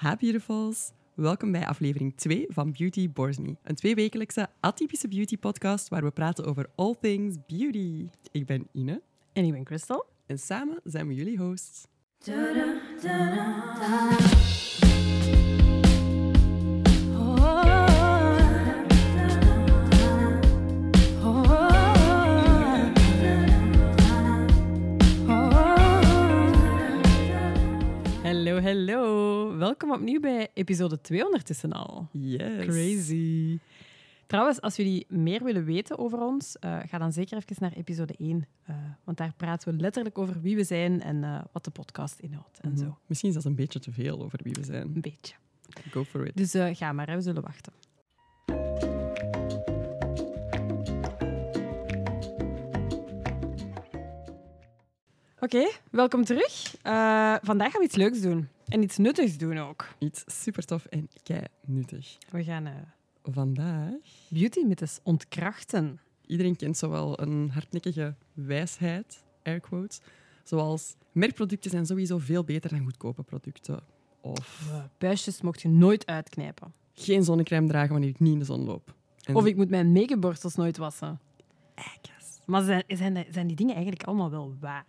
[0.00, 0.90] Hi beautifuls.
[1.14, 3.56] Welkom bij aflevering 2 van Beauty Bores Me.
[3.62, 8.08] Een tweewekelijkse atypische beauty podcast waar we praten over all things beauty.
[8.32, 10.06] Ik ben Ine En ik ben Crystal.
[10.26, 11.86] en samen zijn we jullie hosts.
[28.46, 29.56] Hallo, hallo.
[29.56, 32.08] Welkom opnieuw bij episode 2 ondertussen al.
[32.12, 32.66] Yes.
[32.66, 33.58] Crazy.
[34.26, 38.14] Trouwens, als jullie meer willen weten over ons, eh, ga dan zeker even naar episode
[38.18, 38.46] 1.
[38.64, 42.18] eh, want daar praten we letterlijk over wie we zijn en eh, wat de podcast
[42.18, 42.78] inhoudt en Mhm.
[42.78, 42.98] zo.
[43.06, 44.82] Misschien is dat een beetje te veel over wie we zijn.
[44.82, 45.34] Een beetje.
[45.90, 46.36] Go for it.
[46.36, 47.72] Dus ga maar, hè, we zullen wachten.
[55.40, 56.74] Oké, welkom terug.
[56.82, 58.48] Eh, vandaag gaan we iets leuks doen.
[58.68, 59.88] En iets nuttigs doen ook.
[59.98, 62.16] Iets super tof en kei nuttig.
[62.30, 62.72] We gaan eh,
[63.22, 63.92] Vandaag,
[64.28, 66.00] beauty mythes ontkrachten.
[66.26, 70.00] iedereen kent zowel een hardnekkige wijsheid, air quotes,
[70.44, 73.80] zoals merkproducten zijn sowieso veel beter dan goedkope producten.
[74.20, 76.72] Of Puistjes mocht je nooit uitknijpen.
[76.94, 78.94] geen zonnecrème dragen wanneer ik niet in de zon loop.
[79.24, 81.20] En Of ik moet mijn make-upborstels nooit wassen.
[81.74, 82.38] Ekkes.
[82.46, 84.86] Maar zijn, zijn, zijn die dingen eigenlijk allemaal wel waar?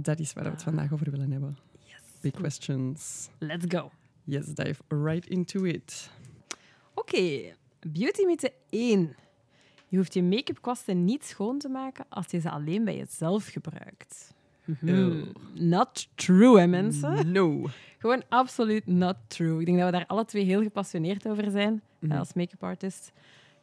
[0.00, 1.58] Dat is waar we het vandaag over willen hebben.
[1.84, 2.00] Yes.
[2.20, 3.28] Big questions.
[3.38, 3.90] Let's go.
[4.24, 6.10] Yes, dive right into it.
[6.94, 9.16] Oké, beauty mythe 1.
[9.88, 13.46] Je hoeft je make-up kwasten niet schoon te maken als je ze alleen bij jezelf
[13.46, 14.34] gebruikt.
[14.64, 15.24] Mhm.
[15.54, 17.32] Not true, hè, mensen?
[17.32, 17.64] No.
[17.98, 19.60] Gewoon absoluut not true.
[19.60, 22.12] Ik denk dat we daar alle twee heel gepassioneerd over zijn Mhm.
[22.12, 23.12] eh, als make-up artist.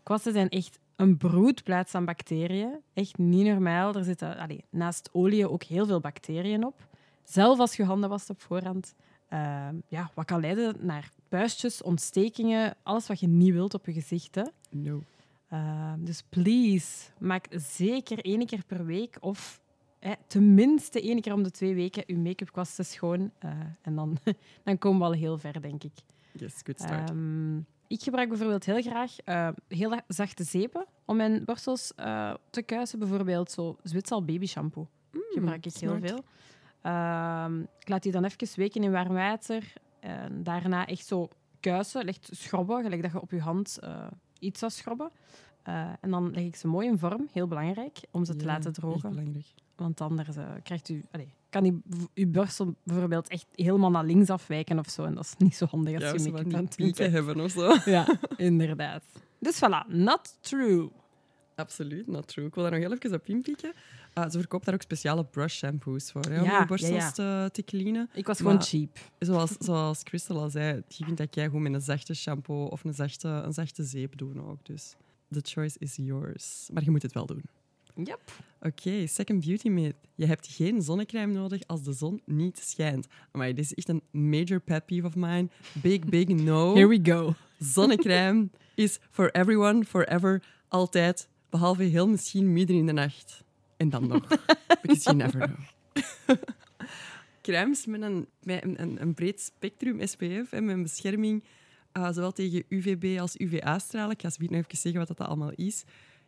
[0.03, 2.79] Kwasten zijn echt een broedplaats aan bacteriën.
[2.93, 3.95] Echt niet normaal.
[3.95, 6.87] Er zitten allee, naast olie ook heel veel bacteriën op.
[7.23, 8.95] Zelf als je handen wast op voorhand.
[9.27, 13.93] eh, ja, wat kan leiden naar puistjes, ontstekingen, alles wat je niet wilt op je
[13.93, 14.35] gezicht.
[14.35, 14.43] Hè.
[14.69, 15.01] No.
[15.53, 19.61] Uh, dus please, maak zeker één keer per week of
[19.99, 23.31] hè, tenminste één keer om de twee weken je make-up kwasten schoon.
[23.45, 23.51] Uh,
[23.81, 24.17] en dan,
[24.63, 25.93] dan komen we al heel ver, denk ik.
[26.31, 27.09] Yes, good start.
[27.09, 32.61] Um, ik gebruik bijvoorbeeld heel graag uh, heel zachte zeepen om mijn borstels uh, te
[32.61, 32.99] kuisen.
[32.99, 34.87] Bijvoorbeeld zo Zwitsal baby shampoo.
[35.11, 36.03] Mm, gebruik ik smart.
[36.03, 36.23] heel veel.
[36.91, 39.73] Um, ik laat die dan even weken in warm water.
[39.99, 41.29] En daarna echt zo
[41.59, 44.07] kuisen, echt schrobben, gelijk dat je op je hand uh,
[44.39, 45.11] iets zou schrobben.
[46.01, 48.73] En dan leg ik ze mooi in vorm, heel belangrijk, om ze ja, te laten
[48.73, 49.09] drogen.
[49.09, 49.53] echt belangrijk.
[49.75, 51.81] Want anders uh, krijgt u, allez, kan die,
[52.13, 55.03] uw borstel bijvoorbeeld echt helemaal naar links afwijken of zo.
[55.03, 57.75] En dat is niet zo handig als Ja, je van aan pieken hebben of zo.
[57.91, 59.03] Ja, inderdaad.
[59.39, 60.89] Dus voilà, not true.
[61.55, 62.45] Absoluut, not true.
[62.45, 63.73] Ik wil daar nog heel even op inpieken.
[64.17, 67.11] Uh, ze verkoopt daar ook speciale brush shampoos voor, hè, om Ja, je borstels ja.
[67.11, 68.09] Te, te cleanen.
[68.13, 68.97] Ik was Maar- gewoon cheap.
[69.19, 72.83] Zoals, zoals Crystal al zei, die vindt dat jij gewoon met een zachte shampoo of
[72.83, 74.65] een zachte, een zachte zeep doen ook.
[74.65, 74.95] Dus
[75.31, 76.69] the choice is yours.
[76.73, 77.43] Maar je moet het wel doen.
[78.03, 78.19] Yep.
[78.61, 79.95] Oké, second beauty myth.
[80.15, 83.07] Je hebt geen zonnecrème nodig als de zon niet schijnt.
[83.31, 85.47] Maar dit is echt een major pet peeve of mine.
[85.73, 86.73] Big, big no.
[86.75, 87.33] Here we go.
[87.59, 91.29] Zonnecrème is for everyone, forever, altijd.
[91.49, 93.43] Behalve heel misschien midden in de nacht.
[93.77, 94.27] En dan nog.
[94.81, 95.57] Because you never know.
[97.41, 101.43] Crèmes met een, met een, een, een breed spectrum SPF en met een bescherming
[101.93, 104.11] uh, zowel tegen UVB als UVA-stralen.
[104.11, 105.83] Ik ga zo nog even zeggen wat dat allemaal is.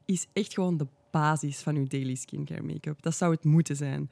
[0.05, 3.01] Is echt gewoon de basis van je daily skincare make-up.
[3.01, 4.09] Dat zou het moeten zijn.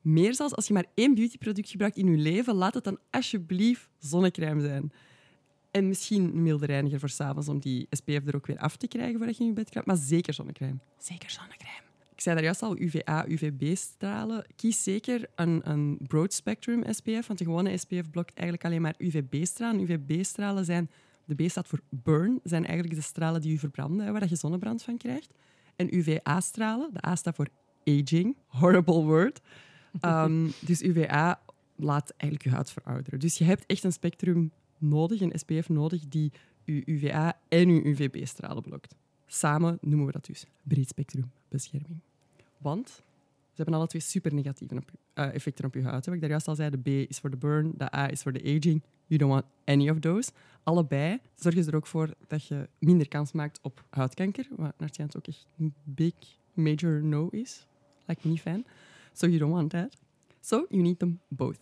[0.00, 3.88] Meer zelfs, als je maar één beautyproduct gebruikt in je leven, laat het dan alsjeblieft
[3.98, 4.92] zonnecrème zijn.
[5.70, 8.88] En misschien een milde reiniger voor s'avonds om die SPF er ook weer af te
[8.88, 9.88] krijgen voordat je in je bed kruipt.
[9.88, 10.78] Maar zeker zonnecrème.
[10.98, 11.82] Zeker zonnecrème.
[12.12, 14.46] Ik zei daar juist al, UVA, UVB-stralen.
[14.56, 18.94] Kies zeker een, een broad spectrum SPF, want de gewone SPF blokt eigenlijk alleen maar
[18.98, 19.80] UVB-stralen.
[19.80, 20.90] UVB-stralen zijn,
[21.24, 24.82] de B staat voor burn, zijn eigenlijk de stralen die je verbranden, waar je zonnebrand
[24.82, 25.34] van krijgt.
[25.76, 27.48] En UVA-stralen, de A staat voor
[27.84, 29.40] aging, horrible word.
[30.00, 31.40] Um, dus UVA
[31.76, 33.18] laat eigenlijk je huid verouderen.
[33.18, 36.32] Dus je hebt echt een spectrum nodig, een SPF nodig, die
[36.64, 38.94] je UVA en je UVB-stralen blokt.
[39.26, 42.00] Samen noemen we dat dus breed spectrum bescherming.
[42.58, 42.88] Want
[43.52, 46.06] ze hebben alle twee super negatieve uh, effecten op je huid.
[46.06, 48.22] Wat ik daar juist al zei, de B is voor de burn, de A is
[48.22, 48.82] voor de aging.
[49.12, 50.30] You don't want any of those.
[50.62, 54.90] Allebei zorgen ze er ook voor dat je minder kans maakt op huidkanker, wat naar
[55.16, 56.14] ook echt een big,
[56.52, 57.66] major no is.
[58.06, 58.66] Lijkt me niet fijn.
[59.12, 59.96] So you don't want that.
[60.40, 61.58] So you need them both.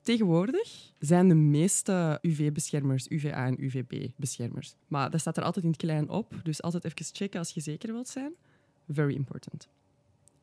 [0.00, 4.74] Tegenwoordig zijn de meeste UV-beschermers UVA en UVB-beschermers.
[4.88, 7.60] Maar dat staat er altijd in het klein op, dus altijd even checken als je
[7.60, 8.32] zeker wilt zijn.
[8.88, 9.68] Very important.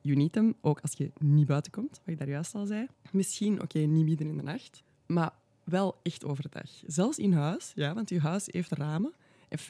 [0.02, 2.88] You need them, ook als je niet buiten komt, wat ik daar juist al zei.
[3.12, 5.34] Misschien, oké, niet midden in de nacht, maar
[5.66, 6.70] wel echt overdag.
[6.86, 9.14] Zelfs in huis, ja, want uw huis heeft ramen.
[9.50, 9.64] En 50%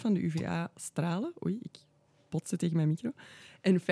[0.00, 1.32] van de UVA-stralen...
[1.46, 1.78] Oei, ik
[2.28, 3.12] botste tegen mijn micro.
[3.60, 3.84] En 50%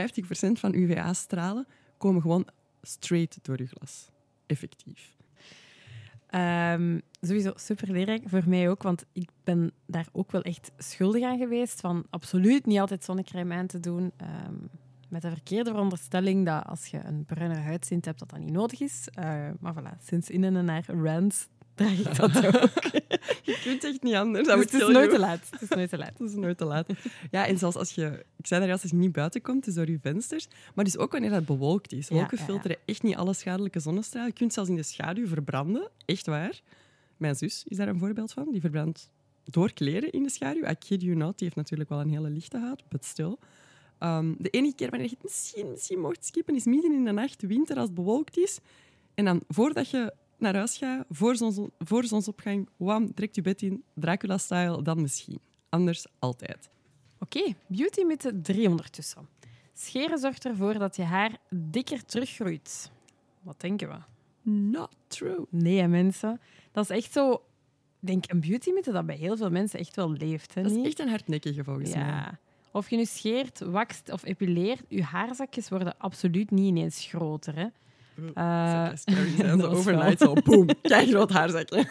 [0.52, 2.46] van UVA-stralen komen gewoon
[2.82, 4.10] straight door uw glas.
[4.46, 5.16] Effectief.
[6.26, 11.22] Ehm, sowieso super leerrijk voor mij ook, want ik ben daar ook wel echt schuldig
[11.22, 14.12] aan geweest van absoluut niet altijd zonnecrème aan te doen.
[14.16, 14.54] Ehm,
[15.08, 18.80] met de verkeerde veronderstelling dat als je een bruinere huidtint hebt, dat dat niet nodig
[18.80, 19.08] is.
[19.18, 19.24] Uh,
[19.60, 22.84] maar voilà, sinds in en naar rants draag ik dat ook.
[23.42, 24.46] je kunt echt niet anders.
[24.46, 25.40] Dat dus het, is nooit te laat.
[25.50, 26.12] het is nooit te laat.
[26.18, 26.86] het is nooit te laat.
[27.30, 28.24] Ja, en zelfs als je...
[28.36, 30.48] Ik zei daar als je niet buiten komt, dus door je vensters.
[30.74, 32.08] Maar dus ook wanneer het bewolkt is.
[32.08, 34.28] Wolken ja, filteren echt niet alle schadelijke zonnestralen.
[34.28, 35.90] Je kunt zelfs in de schaduw verbranden.
[36.04, 36.60] Echt waar.
[37.16, 38.48] Mijn zus is daar een voorbeeld van.
[38.50, 39.10] Die verbrandt
[39.44, 40.68] door kleren in de schaduw.
[40.68, 41.38] I kid you not.
[41.38, 43.36] Die heeft natuurlijk wel een hele lichte huid, but still.
[44.00, 47.12] Um, de enige keer wanneer je het misschien, misschien mocht skippen, is midden in de
[47.12, 48.58] nacht, winter, als het bewolkt is.
[49.14, 53.62] En dan, voordat je naar huis gaat, voor, zons, voor zonsopgang, wam, trekt je bed
[53.62, 55.38] in, Dracula-style, dan misschien.
[55.68, 56.68] Anders altijd.
[57.18, 59.28] Oké, beauty met de 300 tussen.
[59.74, 62.90] Scheren zorgt ervoor dat je haar dikker teruggroeit.
[63.42, 63.96] Wat denken we?
[64.50, 65.46] Not true.
[65.50, 66.40] Nee, mensen.
[66.72, 67.32] Dat is echt zo...
[68.00, 70.54] Ik denk een beauty dat bij heel veel mensen echt wel leeft.
[70.54, 72.04] Hè, dat is echt een hardnekkige volgens ja.
[72.04, 72.38] mij.
[72.78, 77.54] Of je nu scheert, wakst of epileert, je haarzakjes worden absoluut niet ineens groter.
[77.56, 77.66] Hè.
[78.34, 78.88] Uh,
[79.36, 81.88] zijn overnight zo, boom, kijk groot haarzakje.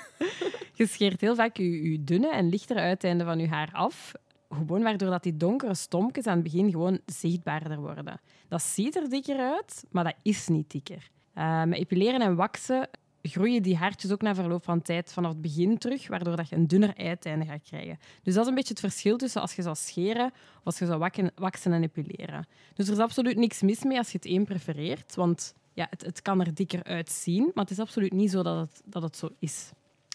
[0.74, 4.12] Je scheert heel vaak je, je dunne en lichtere uiteinden van je haar af.
[4.50, 8.20] Gewoon waardoor dat die donkere stompjes aan het begin gewoon zichtbaarder worden.
[8.48, 11.10] Dat ziet er dikker uit, maar dat is niet dikker.
[11.36, 12.90] Uh, met epileren en waksen
[13.28, 16.56] groeien die haartjes ook na verloop van tijd vanaf het begin terug, waardoor dat je
[16.56, 18.00] een dunner uiteinde gaat krijgen.
[18.24, 20.86] Dus dat is een beetje het verschil tussen als je zou scheren of als je
[20.86, 22.48] zou wakken, waksen en epileren.
[22.74, 26.02] Dus er is absoluut niks mis mee als je het één prefereert, want ja, het,
[26.02, 29.18] het kan er dikker uitzien, maar het is absoluut niet zo dat het, dat het
[29.18, 29.72] zo is.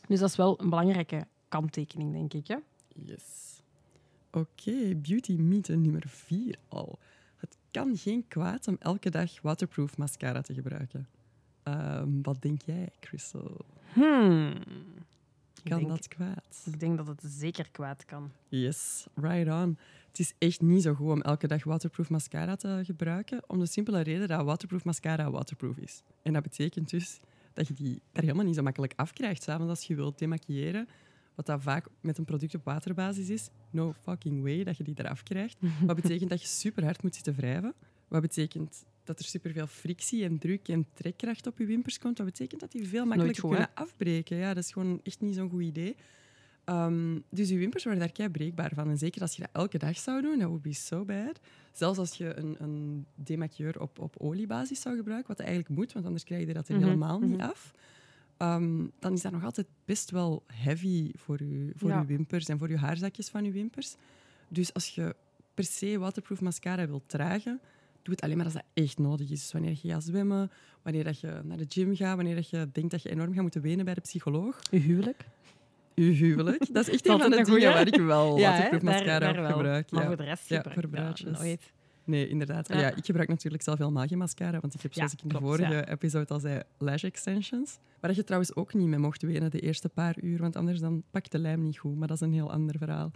[0.08, 2.46] Dus dat is wel een belangrijke kanttekening, denk ik.
[2.46, 2.56] Hè?
[2.88, 3.62] Yes.
[4.30, 6.98] Oké, beauty mythe nummer vier al.
[7.36, 11.08] Het kan geen kwaad om elke dag waterproof mascara te gebruiken.
[11.64, 13.64] Um, wat denk jij, Crystal?
[13.92, 14.54] Hmm.
[15.64, 16.62] Kan denk, dat kwaad?
[16.64, 18.30] Ik denk dat het zeker kwaad kan.
[18.48, 19.78] Yes, right on.
[20.08, 23.66] Het is echt niet zo goed om elke dag waterproof mascara te gebruiken, om de
[23.66, 26.02] simpele reden dat waterproof mascara waterproof is.
[26.22, 27.20] En dat betekent dus
[27.52, 30.88] dat je die er helemaal niet zo makkelijk afkrijgt, s'avonds als je wilt demaquilleren.
[31.34, 33.50] Wat dat vaak met een product op waterbasis is.
[33.70, 35.56] No fucking way dat je die eraf krijgt.
[35.86, 37.74] Wat betekent dat je super hard moet zitten wrijven.
[38.08, 42.18] Wat betekent dat er superveel frictie en druk en trekkracht op je wimpers komt.
[42.18, 44.36] Wat betekent dat die veel makkelijker kunnen afbreken.
[44.36, 45.96] Ja, dat is gewoon echt niet zo'n goed idee.
[46.64, 48.88] Um, dus je wimpers worden daar kei breekbaar van.
[48.88, 51.40] En zeker als je dat elke dag zou doen, dat would be so bad.
[51.72, 56.04] Zelfs als je een, een demaquilleur op, op oliebasis zou gebruiken, wat eigenlijk moet, want
[56.04, 57.48] anders krijg je dat er mhm, helemaal niet mhm.
[57.48, 57.74] af.
[58.38, 62.58] Um, dan is dat nog altijd best wel heavy voor je, voor je wimpers en
[62.58, 63.96] voor je haarzakjes van je wimpers.
[64.48, 65.16] Dus als je
[65.54, 67.60] per se waterproof mascara wilt dragen,
[68.02, 69.40] doe het alleen maar als dat echt nodig is.
[69.40, 70.50] Dus wanneer je gaat zwemmen,
[70.82, 73.42] wanneer dat je naar de gym gaat, wanneer dat je denkt dat je enorm gaat
[73.42, 74.60] moeten wenen bij de psycholoog.
[74.70, 75.24] Je huwelijk?
[75.94, 76.74] Uw huwelijk.
[76.74, 79.90] Dat is echt een van de dingen waar ik wel ja, waterproof mascara op gebruik.
[79.90, 81.38] Maar voor de rest ja, voor bruidjes.
[81.38, 81.72] nooit.
[82.04, 82.68] Nee, inderdaad.
[82.68, 82.94] Ja.
[82.94, 86.34] ik gebruik natuurlijk zelf geen mascara, want ik heb, zoals ik in de vorige episode
[86.34, 87.78] al zei, lash extensions.
[88.00, 91.02] Waar je trouwens ook niet mee mocht wenen de eerste paar uur, want anders dan
[91.10, 91.96] pakt de lijm niet goed.
[91.96, 93.10] Maar dat is een heel ander verhaal.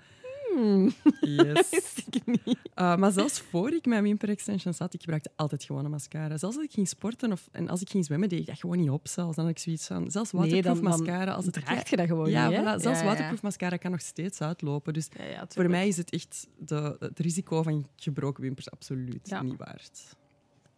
[0.57, 0.93] Hmm.
[1.21, 1.71] Yes.
[2.11, 2.59] ik niet.
[2.75, 6.39] Uh, maar zelfs voor ik mijn wimper extensions had, ik gebruikte altijd gewoon een mascara.
[6.39, 8.79] Zelfs als ik ging sporten of, en als ik ging zwemmen, deed ik dat gewoon
[8.79, 9.09] niet op.
[9.09, 9.37] Zelfs.
[9.37, 11.33] Dan had ik zoiets van, zelfs waterproof nee, mascara...
[11.33, 14.01] Als het draagt je dat gewoon ja, niet, voilà, Zelfs ja, waterproof mascara kan nog
[14.01, 14.93] steeds uitlopen.
[14.93, 15.09] Dus
[15.49, 20.17] voor mij is het echt de, het risico van gebroken wimpers absoluut niet waard.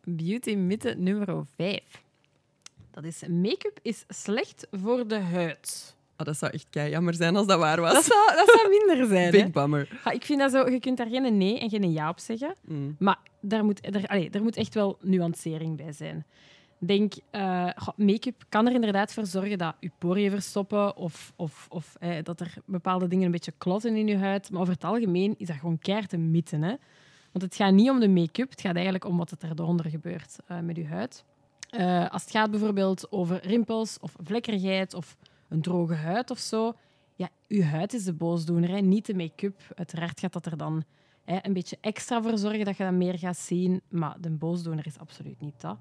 [0.04, 1.82] Beauty mythe nummer 5.
[2.90, 5.97] Dat is, make-up is slecht voor de huid.
[6.19, 7.93] Oh, dat zou echt kei jammer zijn als dat waar was.
[7.93, 9.31] Dat zou, dat zou minder zijn.
[9.31, 10.01] Big bummer.
[10.05, 12.55] Ja, ik vind dat zo, je kunt daar geen nee en geen ja op zeggen.
[12.65, 12.97] Mm.
[12.99, 16.27] Maar daar moet, er, allez, er moet echt wel nuancering bij zijn.
[16.79, 21.97] Denk, uh, make-up kan er inderdaad voor zorgen dat je poriën verstoppen of, of, of
[22.01, 24.51] eh, dat er bepaalde dingen een beetje klotten in je huid.
[24.51, 26.57] Maar over het algemeen is dat gewoon keihard een mythe.
[26.57, 26.75] Hè?
[27.33, 30.37] Want het gaat niet om de make-up, het gaat eigenlijk om wat er eronder gebeurt
[30.51, 31.25] uh, met je huid.
[31.71, 35.17] Uh, als het gaat bijvoorbeeld over rimpels of vlekkerigheid of
[35.49, 36.75] een droge huid of zo.
[37.14, 38.81] Ja, uw huid is de boosdoener, hè?
[38.81, 39.61] niet de make-up.
[39.75, 40.85] Uiteraard gaat dat er dan
[41.25, 43.81] hè, een beetje extra voor zorgen dat je dat meer gaat zien.
[43.88, 45.78] Maar de boosdoener is absoluut niet dat.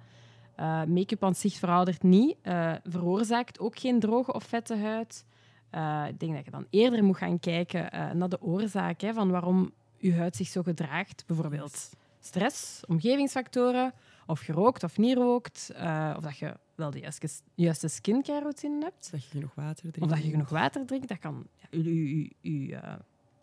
[0.59, 5.25] Uh, make-up aan zich veroudert niet, uh, veroorzaakt ook geen droge of vette huid.
[5.71, 9.31] Uh, ik denk dat je dan eerder moet gaan kijken naar de oorzaak hè, van
[9.31, 11.23] waarom je huid zich zo gedraagt.
[11.27, 13.93] Bijvoorbeeld stress, omgevingsfactoren,
[14.25, 15.71] of je rookt of niet rookt,
[16.15, 19.11] of dat je wel de juiste, juiste skincare routine hebt.
[19.11, 20.01] Dat je genoeg water drinkt.
[20.01, 21.07] Of dat je genoeg water drinkt.
[21.07, 22.93] Dat kan ja, je, je, je eh,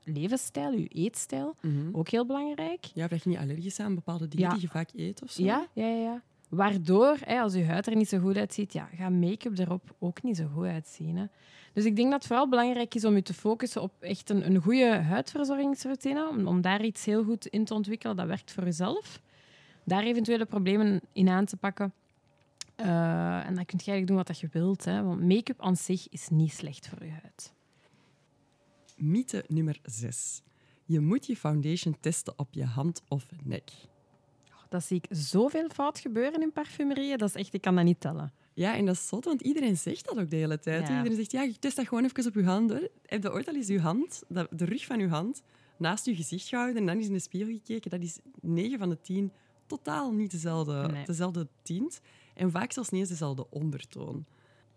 [0.04, 1.88] levensstijl, je eetstijl, Mhm.
[1.96, 2.84] ook heel belangrijk.
[2.84, 4.52] Ja, of dat je niet allergisch bent aan bepaalde dingen Ja.
[4.52, 5.42] die je vaak eet of zo.
[5.44, 5.96] Ja, ja, ja.
[6.02, 6.22] ja.
[6.48, 10.22] Waardoor, hè, als je huid er niet zo goed uitziet, ja, gaat make-up erop ook
[10.22, 11.16] niet zo goed uitzien.
[11.16, 11.24] Hè.
[11.72, 14.46] Dus ik denk dat het vooral belangrijk is om je te focussen op echt een,
[14.46, 16.28] een goede huidverzorgingsroutine.
[16.28, 19.20] Om, om daar iets heel goed in te ontwikkelen dat werkt voor jezelf.
[19.84, 21.92] Daar eventuele problemen in aan te pakken.
[22.76, 24.84] Eh, en dan kun je eigenlijk doen wat je wilt.
[24.84, 25.02] Hè.
[25.02, 27.52] Want make-up aan zich is niet slecht voor je huid.
[28.96, 30.42] Mythe nummer 6.
[30.84, 33.70] Je moet je foundation testen op je hand of nek.
[34.68, 37.18] Dat zie ik zoveel fout gebeuren in parfumerieën.
[37.18, 38.32] Dat is echt, ik kan dat niet tellen.
[38.54, 40.88] Ja, en dat is zot, want iedereen zegt dat ook de hele tijd.
[40.88, 40.96] Ja.
[40.96, 42.70] Iedereen zegt, ja, je test dat gewoon even op je hand.
[42.70, 42.88] Hoor.
[43.06, 45.42] Heb je ooit al eens je hand, de rug van je hand,
[45.78, 47.90] naast je gezicht gehouden en dan eens in de spiegel gekeken?
[47.90, 49.32] Dat is 9 van de 10
[49.66, 51.04] totaal niet dezelfde, Nee.
[51.04, 52.00] dezelfde tint.
[52.34, 54.24] En vaak zelfs niet eens dezelfde ondertoon.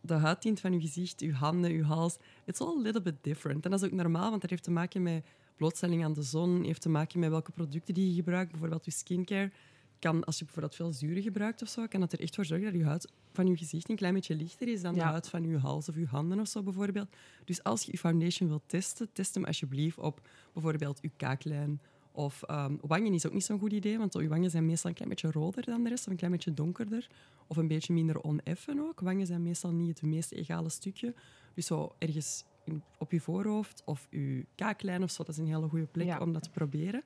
[0.01, 3.65] De huidtint van je gezicht, je handen, je hals, it's all a little bit different.
[3.65, 6.63] En dat is ook normaal, want dat heeft te maken met blootstelling aan de zon,
[6.63, 8.51] heeft te maken met welke producten die je gebruikt.
[8.51, 9.51] Bijvoorbeeld je skincare
[9.99, 12.71] kan, als je bijvoorbeeld veel zuren gebruikt of zo, kan dat er echt voor zorgen
[12.71, 15.43] dat je huid van je gezicht een klein beetje lichter is dan de huid van
[15.43, 17.07] je hals of je handen of zo bijvoorbeeld.
[17.45, 20.21] Dus als je je foundation wilt testen, test hem alsjeblieft op
[20.53, 21.81] bijvoorbeeld je kaaklijn.
[22.17, 24.95] Of ehm, wangen is ook niet zo'n goed idee, want je wangen zijn meestal een
[24.95, 27.07] klein beetje roder dan de rest, of een klein beetje donkerder.
[27.47, 28.99] Of een beetje minder oneffen ook.
[28.99, 31.13] Wangen zijn meestal niet het meest egale stukje.
[31.53, 35.47] Dus zo ergens in- op je voorhoofd of je kaaklijn of zo, dat is een
[35.53, 36.19] hele goede plek Ja.
[36.19, 37.03] om dat te proberen.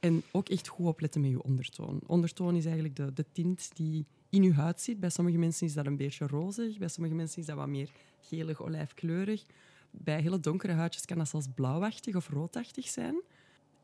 [0.00, 2.00] En ook echt goed opletten met je ondertoon.
[2.06, 5.00] Ondertoon is eigenlijk de, de tint die in je huid zit.
[5.00, 7.90] Bij sommige mensen is dat een beetje rozig, bij sommige mensen is dat wat meer
[8.20, 9.44] gelig, olijfkleurig.
[9.90, 13.22] Bij hele donkere huidjes kan dat zelfs blauwachtig of roodachtig zijn.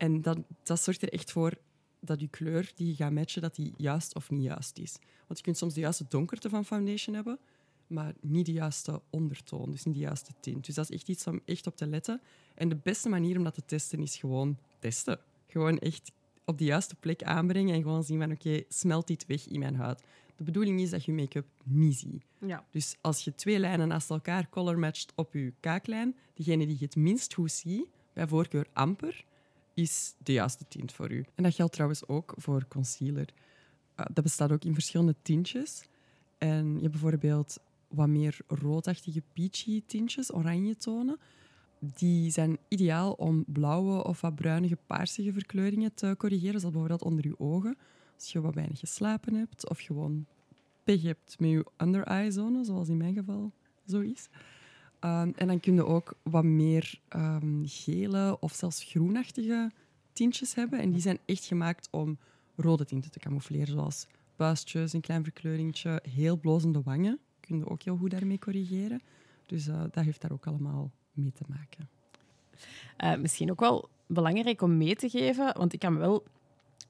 [0.01, 1.53] En dat, dat zorgt er echt voor
[1.99, 4.97] dat je kleur die je gaat matchen, dat die juist of niet juist is.
[5.27, 7.39] Want je kunt soms de juiste donkerte van foundation hebben,
[7.87, 10.65] maar niet de juiste ondertoon, dus niet de juiste tint.
[10.65, 12.21] Dus dat is echt iets om echt op te letten.
[12.55, 15.19] En de beste manier om dat te testen is gewoon testen.
[15.47, 16.11] Gewoon echt
[16.45, 19.75] op de juiste plek aanbrengen en gewoon zien van oké, smelt dit weg in mijn
[19.75, 20.03] huid.
[20.35, 22.23] De bedoeling is dat je make-up niet ziet.
[22.45, 22.65] Ja.
[22.71, 26.85] Dus als je twee lijnen naast elkaar color matcht op je kaaklijn, degene die je
[26.85, 29.25] het minst goed ziet, bij voorkeur amper,
[29.81, 31.25] is de juiste tint voor u.
[31.35, 33.33] En dat geldt trouwens ook voor concealer.
[33.99, 35.83] Uh, dat bestaat ook in verschillende tintjes.
[36.37, 37.57] En je hebt bijvoorbeeld
[37.87, 41.19] wat meer roodachtige peachy tintjes, oranje tonen.
[41.79, 47.27] Die zijn ideaal om blauwe of wat bruinige, paarsige verkleuringen te corrigeren, zoals bijvoorbeeld onder
[47.27, 47.77] je ogen.
[48.15, 50.25] Als je wat weinig geslapen hebt of gewoon
[50.83, 53.51] pech hebt met je under eye zone, zoals in mijn geval
[53.87, 54.27] zo is.
[55.05, 59.71] Um, en dan kun je ook wat meer um, gele of zelfs groenachtige
[60.13, 60.79] tintjes hebben.
[60.79, 62.17] En die zijn echt gemaakt om
[62.55, 67.19] rode tinten te camoufleren, zoals buistjes, een klein verkleuringetje, heel blozende wangen.
[67.39, 69.01] Kun je ook heel goed daarmee corrigeren.
[69.45, 71.89] Dus uh, dat heeft daar ook allemaal mee te maken.
[72.97, 76.23] Uh, misschien ook wel belangrijk om mee te geven, want ik kan me wel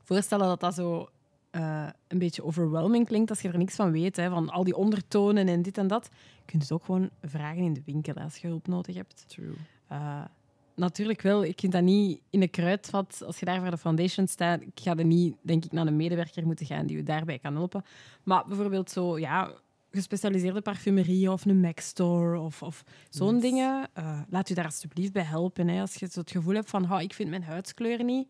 [0.04, 1.10] voorstellen dat dat zo
[1.52, 4.76] uh, een beetje overwhelming klinkt als je er niks van weet, hè, van al die
[4.76, 6.10] ondertonen en dit en dat.
[6.12, 9.24] Je kunt het ook gewoon vragen in de winkel als je hulp nodig hebt.
[9.28, 9.54] True.
[9.92, 10.24] Uh,
[10.76, 14.28] natuurlijk wel, ik vind dat niet in een kruidvat, als je daar voor de foundation
[14.28, 17.40] staat, ik ga er niet, denk ik, naar een medewerker moeten gaan die je daarbij
[17.40, 17.86] kan helpen.
[18.24, 19.54] Maar bijvoorbeeld zo, ja,
[19.92, 23.42] gespecialiseerde parfumerie of een MAC-store of, of zo'n yes.
[23.42, 25.68] dingen, uh, laat u daar alsjeblieft bij helpen.
[25.68, 25.82] Hè.
[25.82, 28.28] Als je zo het gevoel hebt van, oh, ik vind mijn huidskleur niet,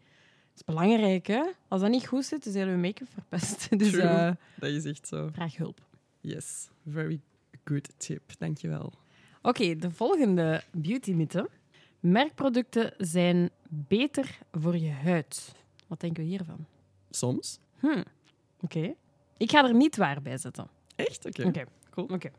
[0.61, 1.43] is belangrijk, hè?
[1.67, 3.69] Als dat niet goed zit, is hele make-up verpest.
[3.79, 4.03] Dus True.
[4.03, 5.29] uh, dat is echt zo.
[5.33, 5.81] vraag hulp.
[6.21, 7.21] Yes, very
[7.63, 8.21] good tip.
[8.37, 8.85] Dankjewel.
[8.85, 11.49] Oké, okay, de volgende beauty-mythe.
[11.99, 15.55] Merkproducten zijn beter voor je huid.
[15.87, 16.65] Wat denken we hiervan?
[17.09, 17.59] Soms.
[17.79, 17.87] Hm.
[17.87, 18.03] Oké.
[18.61, 18.95] Okay.
[19.37, 20.67] Ik ga er niet waar bij zetten.
[20.95, 21.25] Echt?
[21.25, 21.47] Oké.
[21.47, 21.63] Oké.
[21.89, 22.07] Cool.
[22.07, 22.31] Oké.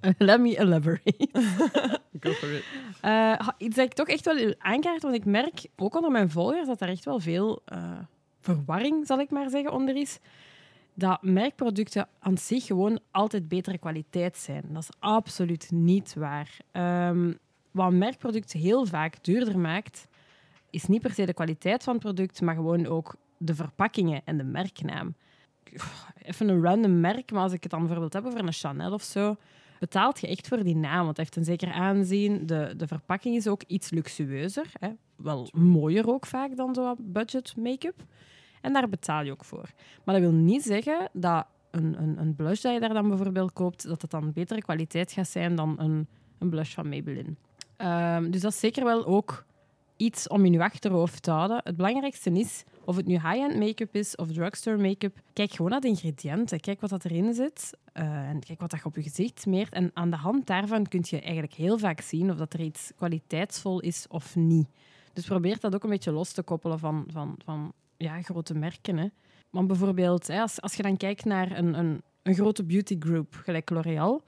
[0.18, 1.28] Let me elaborate.
[2.20, 2.64] Go for it.
[3.04, 6.30] Uh, iets dat ik toch echt wel wil aankaarten, want ik merk ook onder mijn
[6.30, 7.98] volgers dat er echt wel veel uh,
[8.40, 10.18] verwarring, zal ik maar zeggen, onder is.
[10.94, 14.64] Dat merkproducten aan zich gewoon altijd betere kwaliteit zijn.
[14.68, 16.56] Dat is absoluut niet waar.
[16.72, 17.38] Um,
[17.70, 20.08] wat een merkproduct heel vaak duurder maakt,
[20.70, 24.36] is niet per se de kwaliteit van het product, maar gewoon ook de verpakkingen en
[24.36, 25.14] de merknaam.
[26.22, 29.02] Even een random merk, maar als ik het dan bijvoorbeeld heb over een Chanel of
[29.02, 29.36] zo,
[29.80, 32.46] betaalt je echt voor die naam, want het heeft een zeker aanzien.
[32.46, 34.72] De, de verpakking is ook iets luxueuzer.
[34.80, 34.88] Hè?
[35.16, 38.02] Wel mooier ook vaak dan zo budget make-up.
[38.60, 39.70] En daar betaal je ook voor.
[40.04, 43.52] Maar dat wil niet zeggen dat een, een, een blush dat je daar dan bijvoorbeeld
[43.52, 46.06] koopt, dat het dan betere kwaliteit gaat zijn dan een,
[46.38, 47.34] een blush van Maybelline.
[47.76, 49.44] Um, dus dat is zeker wel ook
[49.96, 51.60] iets om in je achterhoofd te houden.
[51.64, 55.80] Het belangrijkste is Of het nu high-end make-up is of drugstore make-up, kijk gewoon naar
[55.80, 56.60] de ingrediënten.
[56.60, 59.72] Kijk wat dat erin zit uh, en kijk wat dat op je gezicht smeert.
[59.72, 62.92] En aan de hand daarvan kun je eigenlijk heel vaak zien of dat er iets
[62.96, 64.68] kwaliteitsvol is of niet.
[65.12, 68.96] Dus probeer dat ook een beetje los te koppelen van, van, van ja, grote merken.
[68.96, 69.06] Hè.
[69.50, 73.34] Want bijvoorbeeld, hè, als, als je dan kijkt naar een, een, een grote beauty group,
[73.44, 74.22] gelijk L'Oréal,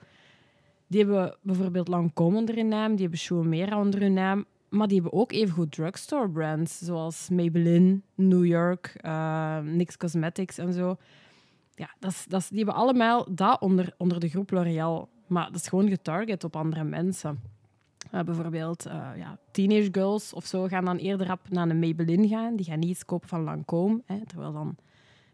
[0.87, 5.01] die hebben bijvoorbeeld Lancôme onder hun naam, die hebben Schumacher onder hun naam, maar die
[5.01, 9.59] hebben ook evengoed drugstore brands, zoals Maybelline, New York, uh,
[9.99, 10.97] Cosmetics en zo.
[11.75, 15.09] Ja, dat dat die hebben allemaal dat onder, onder de groep L'Oréal.
[15.27, 17.41] Maar dat is gewoon getarget op andere mensen.
[18.15, 22.29] Uh, bijvoorbeeld uh, ja, teenage girls of zo gaan dan eerder op naar een Maybelline
[22.29, 22.57] gaan.
[22.57, 24.07] Die gaan niet eens kopen van Lancôme.
[24.07, 24.77] Hè, terwijl dan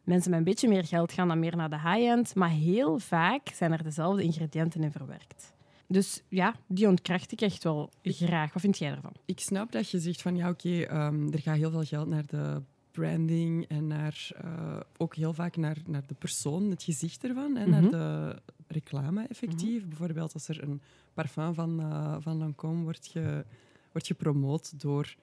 [0.05, 2.35] mensen met een beetje meer geld gaan dan meer naar de high-end.
[2.35, 5.57] Maar heel vaak zijn er dezelfde ingrediënten in verwerkt.
[5.89, 8.53] Dus ja, die ontkracht ik echt wel graag.
[8.53, 9.13] Wat vind jij ervan?
[9.25, 12.09] Ik snap dat je zegt van ja, oké, okay, um, er gaat heel veel geld
[12.09, 17.25] naar de branding en naar, uh, ook heel vaak naar, naar de persoon, het gezicht
[17.25, 17.83] ervan, en mm -hmm.
[17.83, 19.75] naar de reclame effectief.
[19.75, 19.89] Mm -hmm.
[19.89, 20.81] Bijvoorbeeld als er een
[21.15, 23.45] parfum van, uh, van Lancôme wordt, ge,
[23.93, 25.17] wordt gepromoot door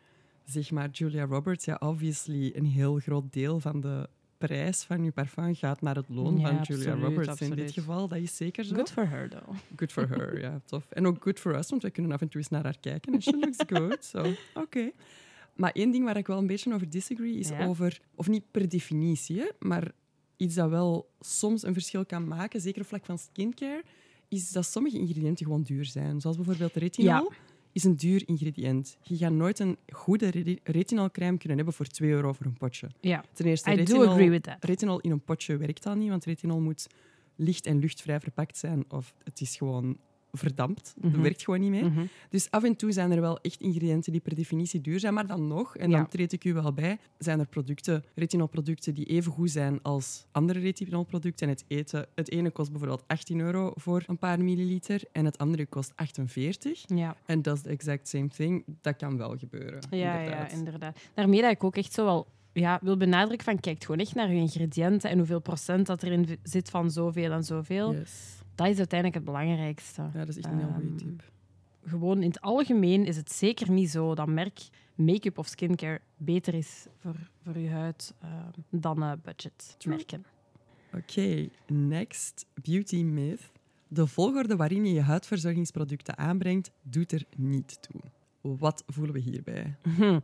[0.46, 1.66] zeg maar Julia Roberts.
[1.66, 4.10] Ja, obviously een heel groot deel van de
[4.46, 7.58] prijs van je parfum gaat naar het loon ja, van absoluut, Julia Roberts absoluut.
[7.58, 8.08] in dit geval.
[8.08, 8.76] Dat is zeker zo.
[8.76, 9.56] Good for her, though.
[9.76, 10.86] Good for her, ja, tof.
[10.90, 13.14] En ook good for us, want we kunnen af en toe eens naar haar kijken.
[13.14, 14.36] En she looks good, so oké.
[14.54, 14.94] Okay.
[15.56, 17.66] Maar één ding waar ik wel een beetje over disagree is Ja.
[17.66, 19.92] over, of niet per definitie, hè, maar
[20.38, 23.84] iets dat wel soms een verschil kan maken, zeker op vlak van skincare,
[24.28, 26.22] is dat sommige ingrediënten gewoon duur zijn.
[26.22, 27.32] Zoals bijvoorbeeld retinol.
[27.76, 28.98] Is een duur ingrediënt.
[29.02, 32.88] Je gaat nooit een goede re- retinolcrème kunnen hebben voor 2 euro voor een potje.
[33.02, 34.64] Ja, Ten eerste, I do retinol, agree with that.
[34.64, 36.88] retinol in een potje werkt al niet, want retinol moet
[37.36, 39.98] licht en luchtvrij verpakt zijn of het is gewoon
[40.38, 40.94] verdampt.
[40.98, 41.22] Dat Mhm.
[41.22, 41.86] werkt gewoon niet meer.
[41.86, 42.06] Mhm.
[42.30, 45.28] Dus af en toe zijn er wel echt ingrediënten die per definitie duur zijn, maar
[45.28, 46.06] dan nog, en dan Ja.
[46.06, 50.60] treed ik u wel bij, zijn er producten, retinolproducten die even goed zijn als andere
[50.60, 51.48] retinolproducten.
[51.48, 55.38] En het eten, het ene kost bijvoorbeeld 18 euro voor een paar milliliter en het
[55.38, 56.84] andere kost 48.
[56.88, 57.16] Ja.
[57.26, 58.64] En dat is the exact same thing.
[58.82, 59.80] Dat kan wel gebeuren.
[59.90, 60.52] Ja, inderdaad.
[60.52, 61.00] ja, inderdaad.
[61.14, 64.30] Daarmee dat ik ook echt zo wel ja, wil benadrukken van kijk gewoon echt naar
[64.34, 67.94] je ingrediënten en hoeveel procent dat erin zit van zoveel en zoveel.
[67.94, 68.40] Yes.
[68.56, 70.02] Dat is uiteindelijk het belangrijkste.
[70.02, 71.24] Ja, dat is echt een heel goede Ehm, tip.
[71.86, 74.60] Gewoon in het algemeen is het zeker niet zo dat merk
[74.96, 80.26] make-up of skincare beter is voor, voor je huid ehm, dan eh budgetmerken.
[80.94, 82.46] Oké, next.
[82.62, 83.52] Beauty myth.
[83.88, 88.02] De volgorde waarin je je huidverzorgingsproducten aanbrengt, doet er niet toe.
[88.58, 89.76] Wat voelen we hierbij?
[89.98, 90.20] Hm.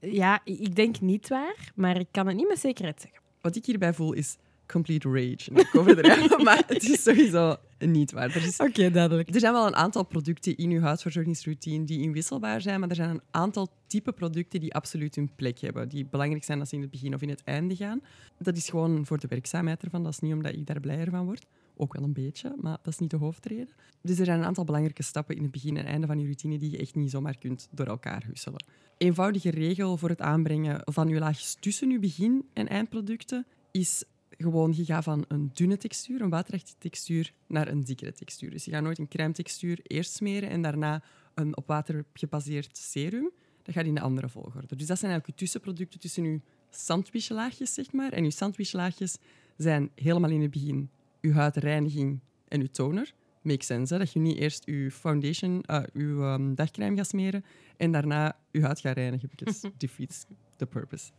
[0.00, 3.20] Ja, ik denk niet waar, maar ik kan het niet met zekerheid zeggen.
[3.40, 4.36] Wat ik hierbij voel is
[4.72, 5.50] complete rage.
[5.50, 8.36] En ik overdrijf, maar het is sowieso niet waar.
[8.36, 9.34] Er, Oké, duidelijk.
[9.34, 13.10] er zijn wel een aantal producten in je huidverzorgingsroutine die inwisselbaar zijn, maar er zijn
[13.10, 15.88] een aantal type producten die absoluut hun plek hebben.
[15.88, 18.00] Die belangrijk zijn als ze in het begin of in het einde gaan.
[18.38, 20.02] Dat is gewoon voor de werkzaamheid ervan.
[20.02, 21.46] Dat is niet omdat ik daar blijer van word.
[21.76, 23.68] Ook wel een beetje, maar dat is niet de hoofdreden.
[24.02, 26.58] Dus er zijn een aantal belangrijke stappen in het begin en einde van je routine
[26.58, 28.64] die je echt niet zomaar kunt door elkaar husselen.
[28.96, 34.72] Eenvoudige regel voor het aanbrengen van je laagjes tussen je begin- en eindproducten is gewoon,
[34.76, 38.50] je gaat van een dunne textuur, een waterrechte textuur, naar een dikkere textuur.
[38.50, 41.02] Dus je gaat nooit een crème textuur eerst smeren en daarna
[41.34, 43.30] een op water gebaseerd serum.
[43.62, 44.76] Dat gaat in de andere volgorde.
[44.76, 48.12] Dus dat zijn eigenlijk je tussenproducten tussen je sandwichlaagjes, zeg maar.
[48.12, 49.16] En je sandwichlaagjes
[49.56, 53.14] zijn helemaal in het begin je huidreiniging en je toner.
[53.42, 53.98] Makes sense, hè?
[53.98, 57.44] dat je niet eerst je foundation, eh, je ehm, dagcrème gaat smeren
[57.76, 60.24] en daarna je huid gaat reinigen, because defeats
[60.58, 61.10] the purpose.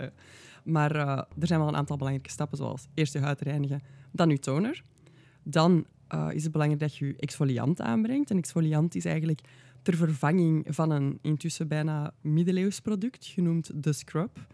[0.64, 4.30] Maar eh, er zijn wel een aantal belangrijke stappen, zoals eerst je huid reinigen, dan
[4.30, 4.84] je toner.
[5.44, 8.30] Dan eh, is het belangrijk dat je je exfoliant aanbrengt.
[8.30, 9.42] Een exfoliant is eigenlijk
[9.82, 14.48] ter vervanging van een intussen bijna middeleeuws product, genoemd de scrub.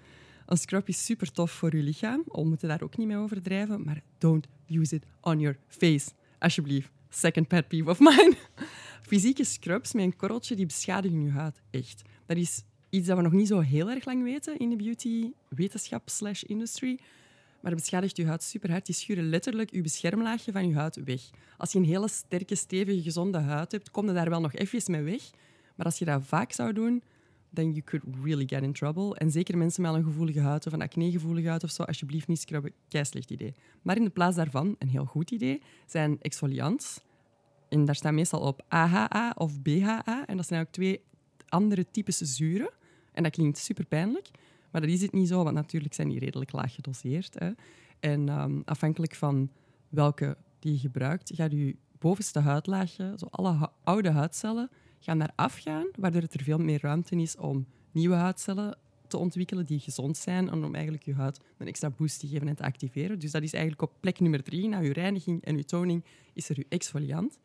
[0.45, 2.23] Een scrub is super tof voor je lichaam.
[2.25, 6.09] We moeten daar ook niet mee overdrijven, maar don't use it on your face.
[6.39, 6.89] Alsjeblieft.
[7.09, 8.35] Second pet peeve of mine.
[9.09, 12.01] Fysieke scrubs met een korreltje die beschadigen je huid echt.
[12.25, 12.63] Dat is
[12.95, 16.99] iets dat we nog niet zo heel erg lang weten in de beauty-wetenschap slash industry.
[17.61, 18.85] Maar het beschadigt je huid super hard.
[18.85, 21.21] Die schuren letterlijk je beschermlaagje van je huid weg.
[21.57, 24.91] Als je een hele sterke, stevige, gezonde huid hebt, kom je daar wel nog even
[24.91, 25.21] mee weg.
[25.75, 27.03] Maar als je dat vaak zou doen,
[27.53, 29.15] then you could really get in trouble.
[29.15, 32.39] En zeker mensen met een gevoelige huid of een acne-gevoelige huid of zo, alsjeblieft niet
[32.39, 32.71] scrubben.
[32.87, 33.53] Kei slecht idee.
[33.81, 36.99] Maar in de plaats daarvan, een heel goed idee, zijn exfoliants.
[37.69, 40.25] En daar staan meestal op AHA of BHA.
[40.25, 41.01] En dat zijn ook twee
[41.47, 42.69] andere types zuren.
[43.15, 44.29] En dat klinkt super pijnlijk.
[44.71, 47.33] Maar dat is het niet zo, want natuurlijk zijn die redelijk laag gedoseerd.
[47.39, 47.51] Hè.
[47.99, 49.49] En ehm, afhankelijk van
[49.89, 55.87] welke die je gebruikt, gaat je bovenste huidlaagje, zo alle oude huidcellen, gaan daar afgaan,
[55.99, 60.49] waardoor het er veel meer ruimte is om nieuwe huidcellen te ontwikkelen die gezond zijn
[60.49, 63.19] en om eigenlijk je huid een extra boost te geven en te activeren.
[63.19, 64.67] Dus dat is eigenlijk op plek nummer drie.
[64.67, 67.39] Na je reiniging en je toning is er je exfoliant.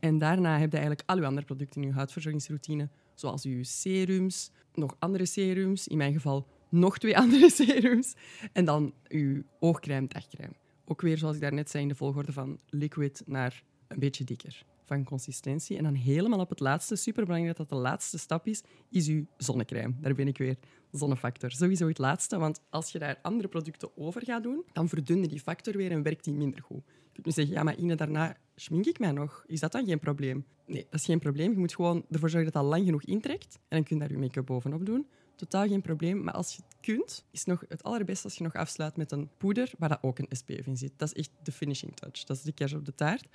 [0.00, 4.50] En daarna heb je eigenlijk al je andere producten in je huidverzorgingsroutine, zoals je serums,
[4.74, 8.14] nog andere serums, in mijn geval nog twee andere serums,
[8.52, 10.54] en dan je oogcrème, dagcrème.
[10.84, 14.64] Ook weer, zoals ik daarnet zei, in de volgorde van liquid naar een beetje dikker
[14.84, 15.76] van consistentie.
[15.76, 19.26] En dan helemaal op het laatste, superbelangrijk dat dat de laatste stap is, is uw
[19.36, 19.94] zonnecrème.
[20.00, 20.56] Daar ben ik weer,
[20.90, 21.50] zonnefactor.
[21.50, 25.40] Sowieso het laatste, want als je daar andere producten over gaat doen, dan verdunne die
[25.40, 26.82] factor weer en werkt die minder goed.
[26.86, 29.44] Je kunt nu zeggen, ja, maar Ine, daarna schmink ik mij nog.
[29.46, 30.44] Is dat dan geen probleem?
[30.66, 31.52] Nee, dat is geen probleem.
[31.52, 34.12] Je moet gewoon ervoor zorgen dat dat lang genoeg intrekt en dan kun je daar
[34.12, 35.06] je make-up bovenop doen.
[35.36, 36.24] Totaal geen probleem.
[36.24, 39.30] Maar als je het kunt, is nog het allerbeste als je nog afsluit met een
[39.36, 40.92] poeder waar dat ook een SPF in zit.
[40.96, 42.24] Dat is echt de finishing touch.
[42.24, 43.28] Dat is de kerst op de taart.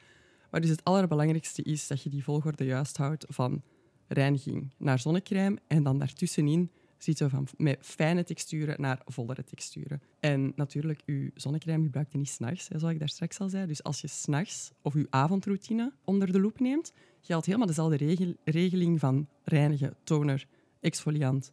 [0.49, 3.61] Maar dus het allerbelangrijkste is dat je die volgorde juist houdt van
[4.07, 10.01] reiniging naar zonnecrème en dan daartussenin zitten van met fijne texturen naar vollere texturen.
[10.19, 13.67] En natuurlijk, uw zonnecrème gebruikt je niet s'nachts, zoals ik daar straks al zei.
[13.67, 18.35] Dus als je s'nachts of uw avondroutine onder de loep neemt, geldt helemaal dezelfde regel,
[18.43, 20.47] regeling van reinigen, toner,
[20.79, 21.51] exfoliant,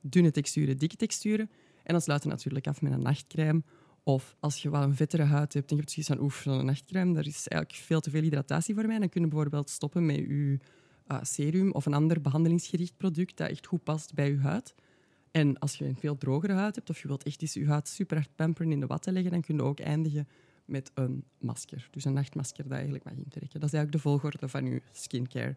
[0.00, 1.50] dunne texturen, dikke texturen.
[1.82, 3.62] En dan sluit je natuurlijk af met een nachtcrème
[4.08, 6.64] of als je wel een vettere huid hebt en je hebt zoiets van oef, zo'n
[6.64, 8.98] nachtcrème, daar is eigenlijk veel te veel hydratatie voor mij.
[8.98, 10.58] Dan kun je bijvoorbeeld stoppen met je
[11.08, 14.74] uh, serum of een ander behandelingsgericht product dat echt goed past bij je huid.
[15.30, 17.88] En als je een veel drogere huid hebt of je wilt echt eens je huid
[17.88, 20.28] super hard pamperen in de watten leggen, dan kun je ook eindigen
[20.64, 21.88] met een masker.
[21.90, 23.60] Dus een nachtmasker dat eigenlijk mag intrekken.
[23.60, 25.56] Dat is eigenlijk de volgorde van je skincare.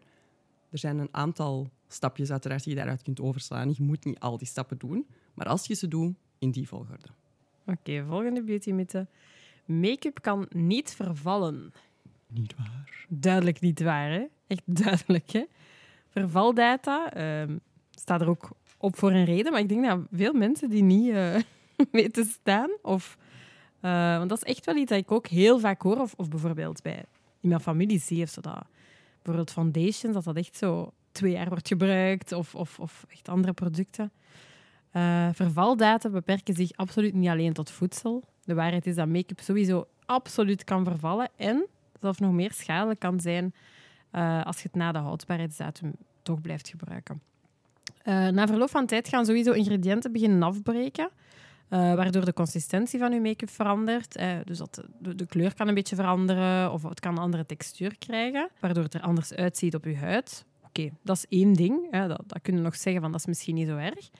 [0.70, 3.68] Er zijn een aantal stapjes uiteraard die je daaruit kunt overslaan.
[3.68, 7.19] Je moet niet al die stappen doen, maar als je ze doet, in die volgorde.
[7.70, 9.06] Oké, volgende beauty mythe.
[9.64, 11.72] Make-up kan niet vervallen.
[12.26, 13.06] Niet waar.
[13.08, 14.24] Duidelijk niet waar, hè?
[14.46, 15.44] Echt duidelijk, hè?
[16.08, 17.54] Vervaldata uh,
[17.90, 21.08] staat er ook op voor een reden, maar ik denk dat veel mensen die niet
[21.08, 21.36] uh,
[21.92, 22.70] weten staan.
[22.82, 23.16] Of,
[23.82, 25.96] uh, want dat is echt wel iets dat ik ook heel vaak hoor.
[25.96, 27.04] Of, of bijvoorbeeld bij
[27.40, 28.64] in mijn familie zie of zo dat
[29.14, 33.52] bijvoorbeeld foundations, dat dat echt zo twee jaar wordt gebruikt, of, of, of echt andere
[33.52, 34.12] producten.
[34.92, 38.24] Uh, vervaldata beperken zich absoluut niet alleen tot voedsel.
[38.44, 41.66] De waarheid is dat make-up sowieso absoluut kan vervallen en
[42.00, 43.54] zelfs nog meer schadelijk kan zijn
[44.12, 47.22] uh, als je het na de houdbaarheidsdatum toch blijft gebruiken.
[48.04, 51.10] Uh, na verloop van tijd gaan sowieso ingrediënten beginnen afbreken,
[51.68, 54.18] waardoor de consistentie van je make-up verandert.
[54.44, 57.98] dus dat de, de, kleur kan een beetje veranderen of het kan een andere textuur
[57.98, 60.44] krijgen, waardoor het er anders uitziet op je huid.
[60.70, 61.86] Oké, dat is één ding.
[61.90, 64.10] Hè, dat, dat kunnen we nog zeggen van dat is misschien niet zo erg.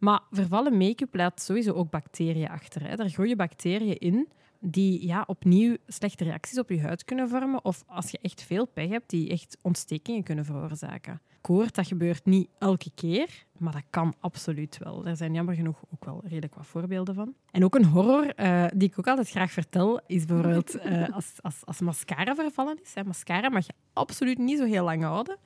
[0.00, 2.88] Maar vervallen make-up laat sowieso ook bacteriën achter.
[2.88, 2.96] Hè.
[2.96, 4.28] Daar groeien bacteriën in
[4.60, 7.64] die ja, opnieuw slechte reacties op je huid kunnen vormen.
[7.64, 11.20] Of als je echt veel pech hebt, die echt ontstekingen kunnen veroorzaken.
[11.40, 15.06] Koort, dat gebeurt niet elke keer, maar dat kan absoluut wel.
[15.06, 17.34] Er zijn jammer genoeg ook wel redelijk wat voorbeelden van.
[17.50, 21.32] En ook een horror uh, die ik ook altijd graag vertel, is bijvoorbeeld uh, als,
[21.40, 22.94] als, als mascara vervallen is.
[22.94, 23.04] Hè.
[23.04, 25.36] Mascara mag je absoluut niet zo heel lang houden.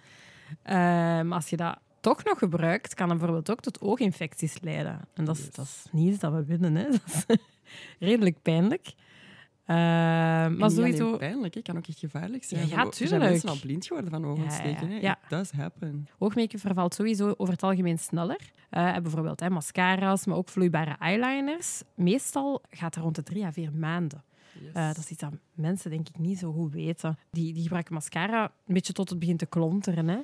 [0.50, 0.72] Uh,
[1.22, 5.00] maar als je dat toch nog gebruikt, kan dat bijvoorbeeld ook tot ooginfecties leiden.
[5.14, 6.74] En dat is, dat is niet iets dat we willen.
[6.74, 6.88] Hè.
[6.90, 7.36] Dat is
[7.98, 8.86] redelijk pijnlijk.
[8.86, 9.76] Uh,
[10.56, 11.16] maar sowieso...
[11.16, 12.60] pijnlijk, het kan ook echt gevaarlijk zijn.
[12.60, 13.00] Ja, ja tuurlijk.
[13.00, 14.90] Er zijn mensen al blind geworden van oogontsteking.
[14.90, 15.18] Ja, ja, ja.
[15.22, 16.08] It does happen.
[16.18, 18.40] Oogmake vervalt sowieso over het algemeen sneller.
[18.70, 21.82] Uh, bijvoorbeeld hè, mascara's, maar ook vloeibare eyeliners.
[21.94, 24.24] Meestal gaat het rond de drie à vier maanden.
[24.60, 24.74] Yes.
[24.74, 27.18] Uh, dat is iets dat mensen denk ik niet zo goed weten.
[27.30, 30.08] Die, die gebruiken mascara een beetje tot het begint te klonteren.
[30.08, 30.18] Hè.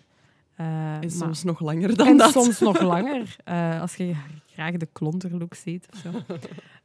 [0.61, 2.31] Uh, en soms nog langer dan en dat.
[2.31, 4.15] soms nog langer, uh, als je
[4.53, 5.89] graag de klonterlook ziet.
[5.93, 6.11] Of zo.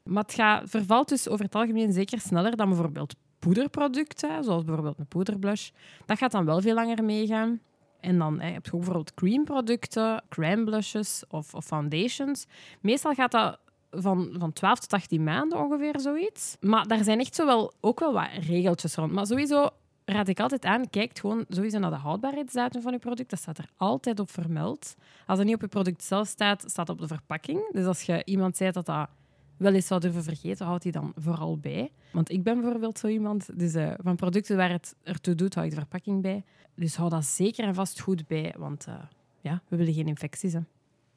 [0.04, 5.00] maar het gaat, vervalt dus over het algemeen zeker sneller dan bijvoorbeeld poederproducten, zoals bijvoorbeeld
[5.00, 5.70] een poederblush.
[6.06, 7.60] Dat gaat dan wel veel langer meegaan.
[8.00, 12.46] En dan hè, heb je ook bijvoorbeeld creamproducten, crème blushes of, of foundations.
[12.82, 13.60] Meestal gaat dat
[13.92, 16.58] van, van 12 tot 18 maanden ongeveer zoiets.
[16.60, 19.12] Maar daar zijn echt zo wel, ook wel wat regeltjes rond.
[19.12, 19.70] Maar sowieso
[20.06, 23.30] raad ik altijd aan, kijk gewoon sowieso naar de houdbaarheidsdatum van je product.
[23.30, 24.96] Dat staat er altijd op vermeld.
[25.26, 27.72] Als het niet op je product zelf staat, staat het op de verpakking.
[27.72, 29.10] Dus als je iemand zei dat dat
[29.58, 31.92] wel eens zou durven vergeten, houdt die dan vooral bij.
[32.12, 35.66] Want ik ben bijvoorbeeld zo iemand, dus uh, van producten waar het ertoe doet, hou
[35.66, 36.44] ik de verpakking bij.
[36.76, 38.96] Dus hou dat zeker en vast goed bij, want uh,
[39.42, 40.54] ja, we willen geen infecties.
[40.54, 40.60] Hè.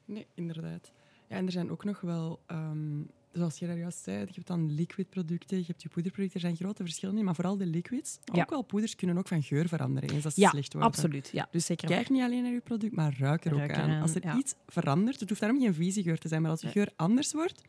[0.04, 0.92] Nee, inderdaad.
[1.26, 4.46] Ja, en er zijn ook nog wel um, zoals je daar juist zei, je hebt
[4.46, 6.40] dan liquid producten, je hebt je poederproducten.
[6.40, 8.18] Er zijn grote verschillen in, maar vooral de liquids.
[8.24, 8.42] Ja.
[8.42, 10.90] Ook wel poeders kunnen ook van geur veranderen eens als ze ja, slecht worden.
[10.90, 11.88] Absoluut, ja, dus zeker.
[11.88, 14.02] Kijk niet alleen naar je product, maar ruik er ruik ook aan.
[14.02, 14.36] Als er ja.
[14.36, 17.32] iets verandert, het hoeft daarom geen vieze geur te zijn, maar als de geur anders
[17.32, 17.62] wordt,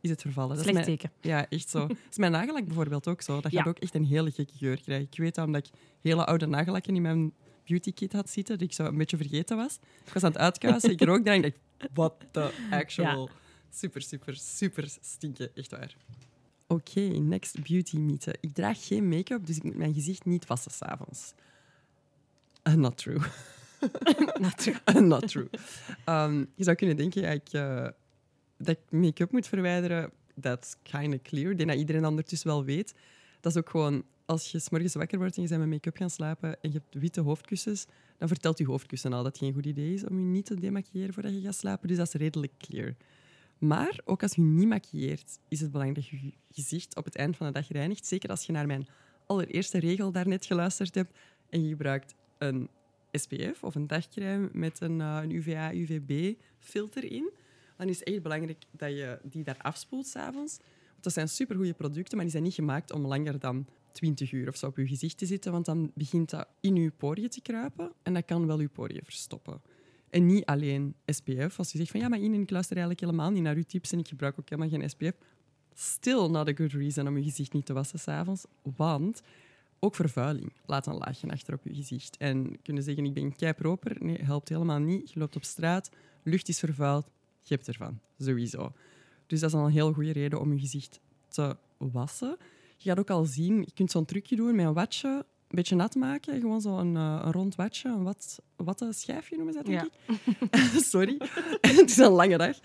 [0.00, 0.56] is het vervallen.
[0.56, 1.10] Slecht dat is teken.
[1.20, 1.86] Ja, echt zo.
[1.86, 3.40] dat is mijn nagellak bijvoorbeeld ook zo.
[3.40, 5.06] Dat gaat ook echt een hele gekke geur krijgen.
[5.10, 7.32] Ik weet dat omdat ik hele oude nagellakken in mijn
[7.64, 9.78] beauty kit had zitten, die ik zo een beetje vergeten was.
[10.04, 13.30] Ik was aan het uitkuisen, ik rook daar en ik dacht, what the actual...
[13.74, 15.56] super, super, super stinken.
[15.56, 15.96] Echt waar.
[16.66, 18.34] Oké, next beauty mythe.
[18.40, 21.32] Ik draag geen make-up, dus ik moet mijn gezicht niet wassen s'avonds.
[22.68, 23.18] Uh, not true.
[24.40, 24.76] Not true.
[24.84, 25.48] Uh, not true.
[26.06, 27.88] Um, je zou kunnen denken ja, ik, eh,
[28.56, 30.10] dat ik make-up moet verwijderen.
[30.40, 31.50] That's kind of clear.
[31.50, 32.94] Ik denk dat iedereen ondertussen wel weet.
[33.40, 35.96] Dat is ook gewoon, als je 's morgens wakker wordt en je bent met make-up
[35.96, 37.86] gaan slapen en je hebt witte hoofdkussens,
[38.18, 40.54] dan vertelt je hoofdkussen al dat het geen goed idee is om je niet te
[40.54, 41.88] demaquilleren voordat je gaat slapen.
[41.88, 42.94] Dus dat is redelijk clear.
[43.62, 47.36] Maar ook als je niet maquilleert, is het belangrijk dat je gezicht op het eind
[47.36, 48.06] van de dag reinigt.
[48.06, 48.86] Zeker als je naar mijn
[49.26, 52.68] allereerste regel daarnet geluisterd hebt en je gebruikt een
[53.12, 57.30] SPF of een dagcrème met een, eh, een UVA-UVB-filter in.
[57.76, 60.56] Dan is het echt belangrijk dat je die daar afspoelt s'avonds.
[60.90, 64.48] Want dat zijn supergoeie producten, maar die zijn niet gemaakt om langer dan 20 uur
[64.48, 65.52] of zo op je gezicht te zitten.
[65.52, 69.04] Want dan begint dat in je poriën te kruipen en dat kan wel je poriën
[69.04, 69.60] verstoppen.
[70.12, 71.58] En niet alleen SPF.
[71.58, 73.92] Als je zegt van ja, maar Ine, ik luister eigenlijk helemaal niet naar uw tips
[73.92, 75.12] en ik gebruik ook helemaal geen SPF.
[75.74, 78.44] Still not a good reason om je gezicht niet te wassen s'avonds.
[78.76, 79.22] Want
[79.78, 82.16] ook vervuiling laat een laagje achter op je gezicht.
[82.16, 83.96] En kunnen zeggen, ik ben kei proper.
[84.04, 85.12] Nee, helpt helemaal niet.
[85.12, 85.90] Je loopt op straat,
[86.22, 87.10] lucht is vervuild,
[87.42, 88.00] je hebt ervan.
[88.18, 88.72] Sowieso.
[89.26, 92.36] Dus dat is al een heel goede reden om je gezicht te wassen.
[92.76, 95.76] Je gaat ook al zien, je kunt zo'n trucje doen met een watje, een beetje
[95.76, 96.40] nat maken.
[96.40, 98.02] Gewoon zo'n een, een rond watje, een
[98.56, 100.82] wat, schijfje noemen ze dat, denk ik.
[100.92, 101.16] Sorry,
[101.60, 102.56] het is een lange dag.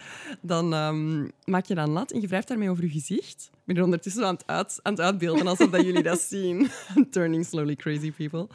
[0.41, 3.49] Dan ehm, maak je dat nat en je wrijft daarmee over je gezicht.
[3.51, 6.69] Ik ben er ondertussen aan het, uit, aan het uitbeelden alsof dat jullie dat zien.
[7.09, 8.47] Turning slowly crazy people.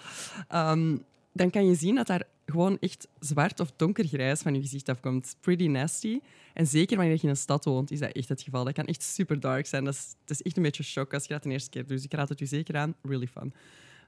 [0.48, 0.96] Ehm,
[1.32, 5.36] dan kan je zien dat daar gewoon echt zwart of donkergrijs van je gezicht afkomt.
[5.40, 6.20] Pretty nasty.
[6.54, 8.64] En zeker wanneer je in een stad woont, is dat echt het geval.
[8.64, 9.84] Dat kan echt super dark zijn.
[9.84, 11.90] Dat is, dat is echt een beetje shock als je dat de eerste keer doet.
[11.90, 12.94] Dus ik raad het u zeker aan.
[13.02, 13.54] Really fun.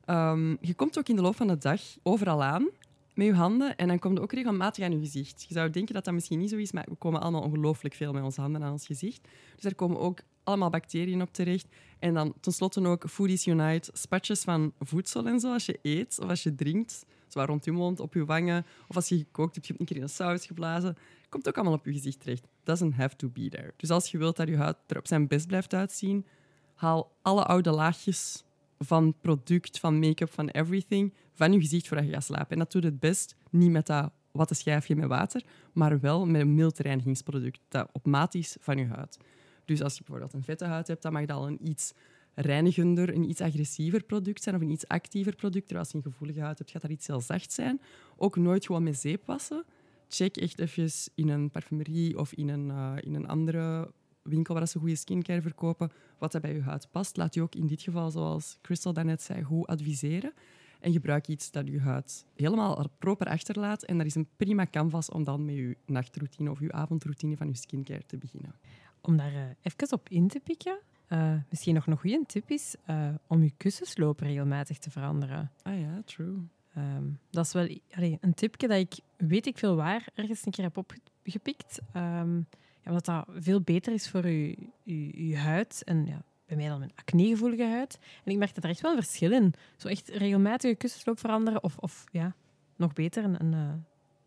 [0.04, 2.68] Ehm, je komt ook in de loop van de dag overal aan
[3.14, 5.44] met je handen en dan komt ook regelmatig aan je gezicht.
[5.48, 8.12] Je zou denken dat dat misschien niet zo is, maar we komen allemaal ongelooflijk veel
[8.12, 9.28] met onze handen aan ons gezicht.
[9.54, 11.66] Dus daar komen ook allemaal bacteriën op terecht.
[11.98, 16.28] En dan tenslotte ook Foodies Unite, spatjes van voedsel en zo, als je eet of
[16.28, 17.04] als je drinkt.
[17.28, 18.66] Zwaar rond je mond, op je wangen.
[18.88, 20.96] Of als je gekookt hebt, je hebt een keer in een saus geblazen.
[21.28, 22.46] Komt ook allemaal op je gezicht terecht.
[22.62, 23.72] Doesn't have to be there.
[23.76, 26.26] Dus als je wilt dat je huid er op zijn best blijft uitzien,
[26.74, 28.44] haal alle oude laagjes
[28.84, 32.50] van product, van make-up, van everything, van je gezicht voordat je gaat slapen.
[32.50, 36.40] En dat doet het best niet met dat watte schijfje met water, maar wel met
[36.40, 39.18] een mild reinigingsproduct dat op maat is van je huid.
[39.64, 41.92] Dus als je bijvoorbeeld een vette huid hebt, dan mag dat al een iets
[42.34, 45.74] reinigender, een iets agressiever product zijn of een iets actiever product.
[45.74, 47.80] Als je een gevoelige huid hebt, gaat dat iets heel zacht zijn.
[48.16, 49.64] Ook nooit gewoon met zeep wassen.
[50.08, 53.92] Check echt even in een parfumerie of in een, uh, in een andere
[54.24, 57.16] winkel waar ze goede skincare verkopen, wat dat bij je huid past.
[57.16, 60.32] Laat je ook in dit geval, zoals Crystal daarnet zei, goed adviseren.
[60.80, 63.82] En gebruik iets dat je huid helemaal proper achterlaat.
[63.82, 67.48] En dat is een prima canvas om dan met je nachtroutine of je avondroutine van
[67.48, 68.54] je skincare te beginnen.
[69.00, 72.76] Om daar uh, even op in te pikken, uh, misschien nog een goede tip is
[72.90, 75.50] uh, om je kussensloop regelmatig te veranderen.
[75.62, 76.36] Ah ja, true.
[76.76, 80.52] Um, dat is wel allee, een tipje dat ik weet ik veel waar ergens een
[80.52, 81.80] keer heb opgepikt.
[81.96, 82.46] Um,
[82.84, 85.82] ja, omdat dat veel beter is voor je, je, je huid.
[85.84, 87.98] En ja, bij mij dan een acnegevoelige huid.
[88.24, 89.54] En ik merk dat er echt wel een verschil in.
[89.76, 91.62] Zo echt regelmatig kussensloop veranderen.
[91.62, 92.34] Of, of ja,
[92.76, 93.72] nog beter, een, een uh,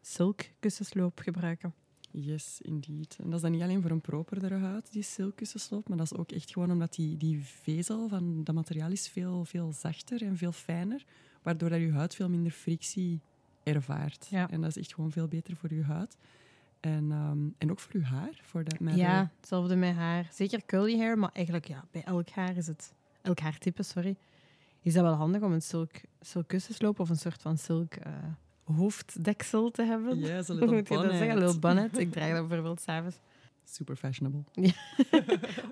[0.01, 1.73] silk kussensloop gebruiken.
[2.11, 3.17] Yes, indeed.
[3.19, 6.17] En dat is dan niet alleen voor een properdere huid, die silkkussensloop, maar dat is
[6.17, 10.37] ook echt gewoon omdat die, die vezel van dat materiaal is veel, veel zachter en
[10.37, 11.05] veel fijner,
[11.41, 13.21] waardoor dat je huid veel minder frictie
[13.63, 14.27] ervaart.
[14.29, 14.49] Ja.
[14.49, 16.17] En dat is echt gewoon veel beter voor je huid.
[16.87, 18.39] En, um, en ook voor je haar.
[18.41, 19.01] Voor dat matter.
[19.01, 20.27] Ja, hetzelfde met haar.
[20.31, 22.93] Zeker curly hair, maar eigenlijk ja, bij elk haar is het...
[23.21, 24.15] Elk haartype, sorry.
[24.81, 28.13] Is dat wel handig om een silk, silk kussensloop of een soort van silk uh,
[28.77, 30.19] hoofddeksel te hebben?
[30.19, 31.17] Ja, zo'n Hoe little moet je dat bonnet.
[31.17, 31.37] zeggen?
[31.37, 31.97] Een little bonnet.
[31.97, 33.17] Ik draag dat bijvoorbeeld s'avonds.
[33.63, 34.43] Super fashionable.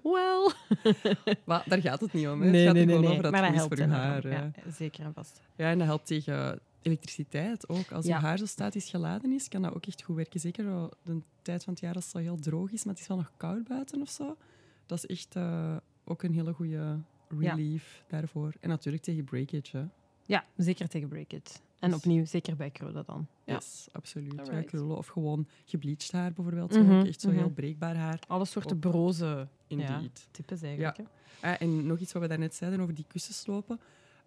[0.04, 0.52] Well.
[1.46, 2.42] Maar daar gaat het niet om.
[2.42, 2.50] Hè.
[2.50, 2.96] Nee, het gaat nee, nee.
[2.96, 3.10] gewoon nee.
[3.12, 4.34] over dat Maar het dat goed is helpt voor je enorm.
[4.54, 4.64] haar.
[4.66, 5.42] Ja, zeker en vast.
[5.56, 7.92] Ja, en dat helpt tegen elektriciteit ook.
[7.92, 8.16] Als Ja.
[8.18, 10.40] je haar zo statisch geladen is, kan dat ook echt goed werken.
[10.40, 13.08] Zeker de tijd van het jaar als het zo heel droog is, maar het is
[13.08, 14.38] wel nog koud buiten of zo.
[14.86, 18.54] Dat is echt eh, ook een hele goede relief daarvoor.
[18.60, 19.78] En natuurlijk tegen breakage.
[19.78, 19.86] Hè.
[20.26, 21.60] Ja, zeker tegen breakage.
[21.80, 23.28] En Dus- opnieuw, zeker bij krullen dan.
[23.44, 23.54] Ja.
[23.54, 24.34] Yes, absoluut.
[24.34, 24.66] Ja, Alright.
[24.66, 26.72] krullen of gewoon gebleached haar bijvoorbeeld.
[26.72, 27.38] Mhm, Ook echt zo mhm.
[27.38, 28.20] heel breekbaar haar.
[28.28, 30.28] Alle soorten broze Indeed.
[30.32, 30.98] types eigenlijk.
[30.98, 31.04] hè.
[31.52, 33.80] Ah, en nog iets wat we daarnet zeiden over die kussenslopen.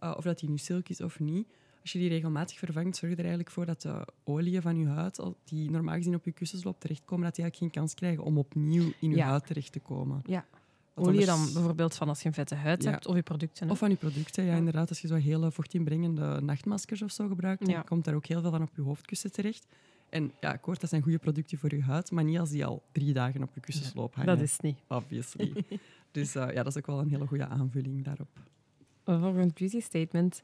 [0.03, 1.49] Uh, of dat die nu silk is of niet.
[1.83, 4.87] Als je die regelmatig vervangt, zorg je er eigenlijk voor dat de oliën van je
[4.87, 8.39] huid, die normaal gezien op je kussensloop terechtkomen, dat die eigenlijk geen kans krijgen om
[8.39, 9.27] opnieuw in je Ja.
[9.29, 10.23] huid terecht te komen.
[10.27, 10.47] Ja.
[10.95, 12.91] Olie dan bijvoorbeeld van als je een vette huid Ja.
[12.91, 13.67] hebt of je producten.
[13.67, 13.73] hè.
[13.73, 14.89] Of van je producten, ja, inderdaad.
[14.89, 18.51] Als je zo hele vochtinbrengende nachtmaskers of zo gebruikt, dan komt daar ook heel veel
[18.51, 19.67] van op je hoofdkussen terecht.
[20.09, 22.83] En ja, akkoord, dat zijn goede producten voor je huid, maar niet als die al
[22.93, 24.37] drie dagen op je kussensloop hangen.
[24.37, 24.79] Dat is niet.
[24.89, 25.53] Obviously.
[26.11, 28.29] dus uh, ja, dat is ook wel een hele goede aanvulling daarop.
[29.05, 30.43] Volgend beauty statement.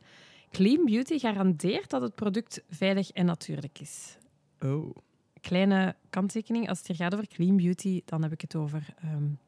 [0.55, 4.17] Clean Beauty garandeert dat het product veilig en natuurlijk is.
[4.61, 4.97] Oh.
[5.41, 9.39] Kleine kanttekening, als het hier gaat over Clean Beauty, dan heb ik het over um,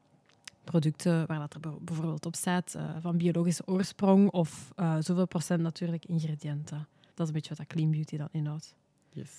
[0.63, 5.61] producten waar dat er bijvoorbeeld op staat uh, van biologische oorsprong of uh, zoveel procent
[5.61, 6.87] natuurlijk ingrediënten.
[7.01, 8.75] Dat is een beetje wat dat Clean Beauty dan inhoudt.
[9.09, 9.31] Yes.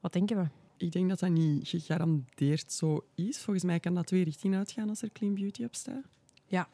[0.00, 0.46] Wat denken we?
[0.76, 3.38] Ik denk dat dat niet gegarandeerd zo is.
[3.38, 6.04] Volgens mij kan dat twee richtingen uitgaan als er Clean Beauty op staat.
[6.46, 6.68] Ja,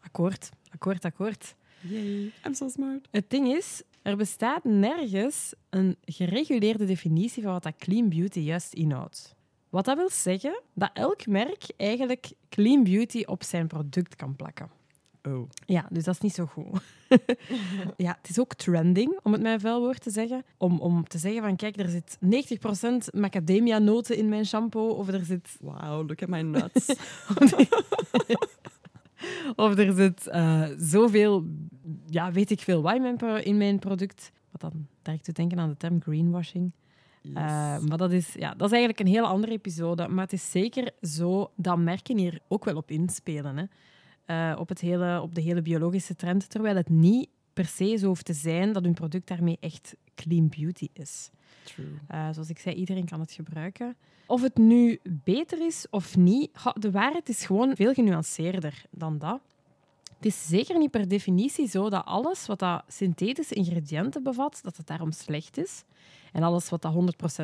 [0.00, 0.50] akkoord.
[0.70, 1.54] Akkoord, akkoord.
[1.82, 3.08] Yay, I'm so smart.
[3.10, 8.72] Het ding is, er bestaat nergens een gereguleerde definitie van wat dat clean beauty juist
[8.72, 9.34] inhoudt.
[9.68, 14.70] Wat dat wil zeggen dat elk merk eigenlijk clean beauty op zijn product kan plakken.
[15.28, 15.48] Oh.
[15.66, 16.80] Ja, dus dat is niet zo goed.
[17.96, 20.44] ja, het is ook trending, om het met een vuil woord te zeggen.
[20.56, 22.18] Om, om te zeggen van, kijk, er zit
[23.14, 24.88] 90% macadamia-noten in mijn shampoo.
[24.88, 25.56] Of er zit...
[25.60, 26.86] Wow, look at my nuts.
[29.56, 31.46] of er zit uh, zoveel,
[32.12, 34.32] ja, weet ik veel wat in mijn, in mijn product.
[34.50, 36.72] Wat dan direct te denken aan de term greenwashing.
[37.22, 37.32] Yes.
[37.32, 40.08] Uh, maar dat is, ja, dat is eigenlijk een hele andere episode.
[40.08, 43.56] Maar het is zeker zo dat merken hier ook wel op inspelen.
[43.56, 43.64] Hè.
[44.52, 46.50] Uh, op, het hele, op de hele biologische trend.
[46.50, 50.48] Terwijl het niet per se zo hoeft te zijn dat hun product daarmee echt clean
[50.48, 51.30] beauty is.
[51.62, 51.86] True.
[52.10, 53.96] Uh, zoals ik zei, iedereen kan het gebruiken.
[54.26, 59.40] Of het nu beter is of niet, de waarheid is gewoon veel genuanceerder dan dat.
[60.22, 64.76] Het is zeker niet per definitie zo dat alles wat dat synthetische ingrediënten bevat, dat
[64.76, 65.84] het daarom slecht is.
[66.32, 66.94] En alles wat dat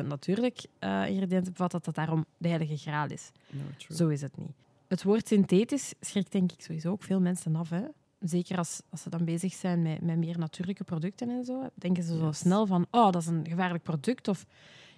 [0.03, 3.31] 100% natuurlijk uh, ingrediënten bevat, dat dat daarom de heilige graal is.
[3.49, 3.95] No.
[3.95, 4.51] Zo is het niet.
[4.87, 7.69] Het woord synthetisch schrikt denk ik sowieso ook veel mensen af.
[7.69, 7.83] Hè?
[8.19, 11.69] Zeker als, als ze dan bezig zijn met, met meer natuurlijke producten en zo.
[11.73, 14.27] Denken ze zo snel van, oh, dat is een gevaarlijk product.
[14.27, 14.41] Of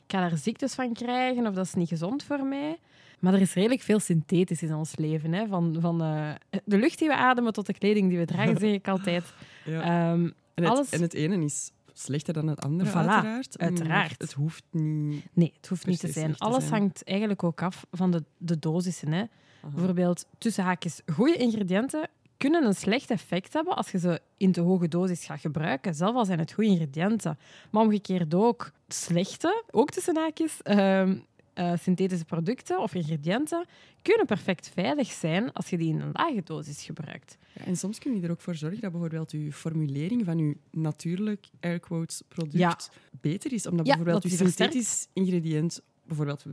[0.05, 1.47] ik ga daar ziektes van krijgen.
[1.47, 2.79] Of dat is niet gezond voor mij.
[3.21, 5.33] Maar er is redelijk veel synthetisch in ons leven.
[5.33, 5.47] Hè?
[5.47, 6.31] Van, van uh,
[6.65, 9.23] de lucht die we ademen tot de kleding die we dragen, zeg ik altijd.
[9.65, 10.11] Ja.
[10.11, 10.89] Um, en, het, alles...
[10.89, 13.57] en het ene is slechter dan het andere, Voilà, uiteraard.
[13.57, 14.21] maar uiteraard.
[14.21, 15.25] Het hoeft niet...
[15.33, 16.31] Nee, het hoeft niet te zijn.
[16.31, 16.79] te Alles zijn.
[16.79, 19.11] hangt eigenlijk ook af van de, de dosissen.
[19.11, 19.23] Hè?
[19.61, 19.73] Aha.
[19.73, 22.09] Bijvoorbeeld, tussen haakjes, goede ingrediënten
[22.41, 26.15] kunnen een slecht effect hebben als je ze in te hoge dosis gaat gebruiken, zelfs
[26.17, 27.37] al zijn het goede ingrediënten.
[27.71, 31.17] Maar omgekeerd ook slechte, ook tussen haakjes, ehm,
[31.61, 33.65] uh, synthetische producten of ingrediënten
[34.01, 37.37] kunnen perfect veilig zijn als je die in een lage dosis gebruikt.
[37.53, 40.57] Ja, en soms kun je er ook voor zorgen dat bijvoorbeeld je formulering van je
[40.71, 42.77] natuurlijk airquotes product Ja.
[43.21, 43.67] beter is.
[43.67, 44.73] Omdat Ja, bijvoorbeeld je versterkt.
[44.73, 46.45] synthetisch ingrediënt bijvoorbeeld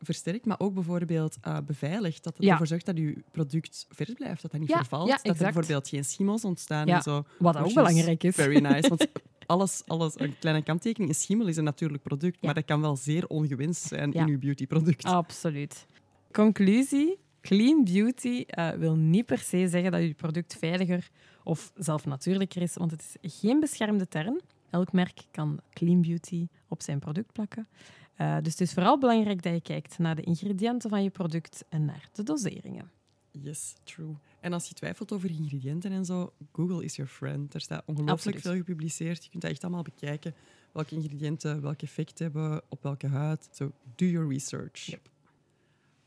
[0.00, 2.24] versterkt, maar ook bijvoorbeeld eh, beveiligt.
[2.24, 5.08] Dat het ervoor zorgt dat je product vers blijft, dat dat niet vervalt.
[5.08, 7.24] dat er bijvoorbeeld geen schimmels ontstaan en zo.
[7.38, 8.34] Wat ook belangrijk is.
[8.34, 8.88] Very nice.
[8.88, 9.06] Want
[9.46, 12.38] alles, alles, een kleine kanttekening, een schimmel is een natuurlijk product, Ja.
[12.40, 14.20] maar dat kan wel zeer ongewenst zijn Ja.
[14.20, 15.04] in je beautyproduct.
[15.04, 15.86] Absoluut.
[16.32, 21.08] Conclusie: clean beauty eh, wil niet per se zeggen dat je product veiliger
[21.44, 24.40] of zelf natuurlijker is, want het is geen beschermde term.
[24.70, 27.68] Elk merk kan clean beauty op zijn product plakken.
[28.14, 31.64] Eh, dus het is vooral belangrijk dat je kijkt naar de ingrediënten van je product
[31.68, 32.90] en naar de doseringen.
[33.30, 34.14] Yes, true.
[34.44, 37.54] En als je twijfelt over ingrediënten en zo, Google is your friend.
[37.54, 39.24] Er staat ongelooflijk veel gepubliceerd.
[39.24, 40.34] Je kunt dat echt allemaal bekijken.
[40.72, 43.48] Welke ingrediënten welk effect hebben op welke huid.
[43.52, 44.86] So, do your research.
[44.86, 45.08] Yep.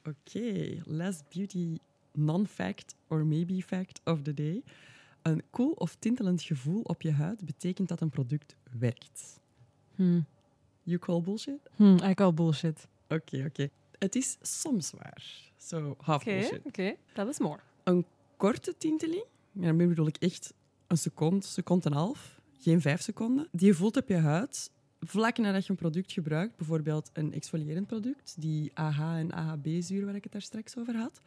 [0.04, 1.78] Oké, last beauty
[2.12, 4.63] non-fact or maybe fact of the day.
[5.21, 9.39] Een koel of tintelend gevoel op je huid betekent dat een product werkt.
[9.95, 10.26] Hmm.
[10.84, 11.60] You call bullshit?
[11.76, 12.88] Hmm, I call bullshit.
[13.08, 13.69] Oké, oké.
[14.00, 15.23] Het is soms waar.
[15.58, 16.65] So, half bullshit.
[16.65, 16.95] oké.
[17.13, 17.60] Dat is more.
[18.38, 20.54] Korte tinteling, en daarmee bedoel ik echt
[20.88, 24.71] een seconde, seconde en een half, geen vijf seconden, die je voelt op je huid
[25.00, 30.15] vlak nadat je een product gebruikt, bijvoorbeeld een exfolierend product, die AH en AHB-zuur waar
[30.15, 31.21] ik het daar straks over had,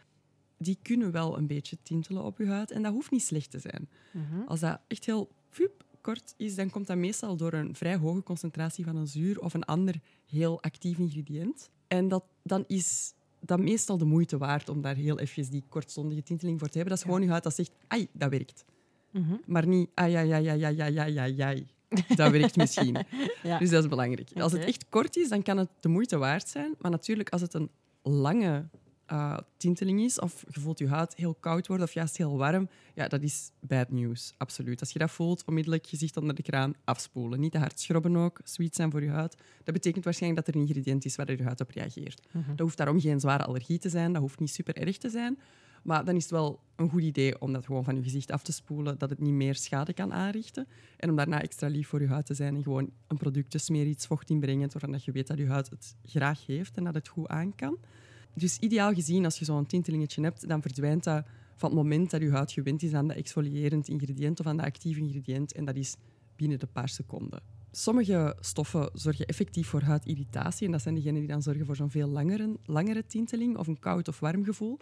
[0.58, 3.58] die kunnen wel een beetje tintelen op je huid en dat hoeft niet slecht te
[3.58, 3.88] zijn.
[4.10, 4.42] Mhm.
[4.46, 8.22] Als dat echt heel fup, kort is, dan komt dat meestal door een vrij hoge
[8.22, 11.70] concentratie van een zuur of een ander heel actief ingrediënt.
[11.88, 16.22] En dat, dan is dat meestal de moeite waard om daar heel even die kortstondige
[16.22, 16.96] tinteling voor te hebben.
[16.96, 18.64] Dat is gewoon je huid dat zegt, ai, dat werkt.
[19.10, 19.34] Mhm.
[19.46, 21.66] Maar niet, ai, ai, ai, ai, ai, ai, ai, ai.
[22.14, 22.96] Dat werkt misschien.
[23.42, 23.58] Ja.
[23.58, 24.30] Dus dat is belangrijk.
[24.34, 26.74] Als het echt kort is, dan kan het de moeite waard zijn.
[26.78, 27.70] Maar natuurlijk, als het een
[28.02, 28.68] lange
[29.10, 32.68] eh, tinteling is, of je voelt je huid heel koud worden of juist heel warm,
[32.94, 34.34] ja, dat is bad news.
[34.36, 34.80] Absoluut.
[34.80, 37.40] Als je dat voelt, onmiddellijk gezicht onder de kraan afspoelen.
[37.40, 39.36] Niet te hard schrobben ook, sweet zijn voor je huid.
[39.64, 42.26] Dat betekent waarschijnlijk dat er een ingrediënt is waar je huid op reageert.
[42.32, 42.48] Mhm.
[42.48, 45.38] Dat hoeft daarom geen zware allergie te zijn, dat hoeft niet super erg te zijn.
[45.82, 48.42] Maar dan is het wel een goed idee om dat gewoon van je gezicht af
[48.42, 50.68] te spoelen, dat het niet meer schade kan aanrichten.
[50.96, 53.58] En om daarna extra lief voor je huid te zijn en gewoon een product te
[53.58, 56.84] smeren, iets vocht inbrengend, waarvan dat je weet dat je huid het graag heeft en
[56.84, 57.78] dat het goed aan kan.
[58.34, 61.24] Dus ideaal gezien, als je zo'n tintelingetje hebt, dan verdwijnt dat
[61.56, 64.66] van het moment dat je huid gewend is aan dat exfoliërend ingrediënt of aan dat
[64.66, 65.52] actief ingrediënt.
[65.52, 65.96] En dat is
[66.36, 67.42] binnen de paar seconden.
[67.72, 70.66] Sommige stoffen zorgen effectief voor huidirritatie.
[70.66, 73.78] En dat zijn degenen die dan zorgen voor zo'n veel langere, langere tinteling of een
[73.78, 74.78] koud of warm gevoel.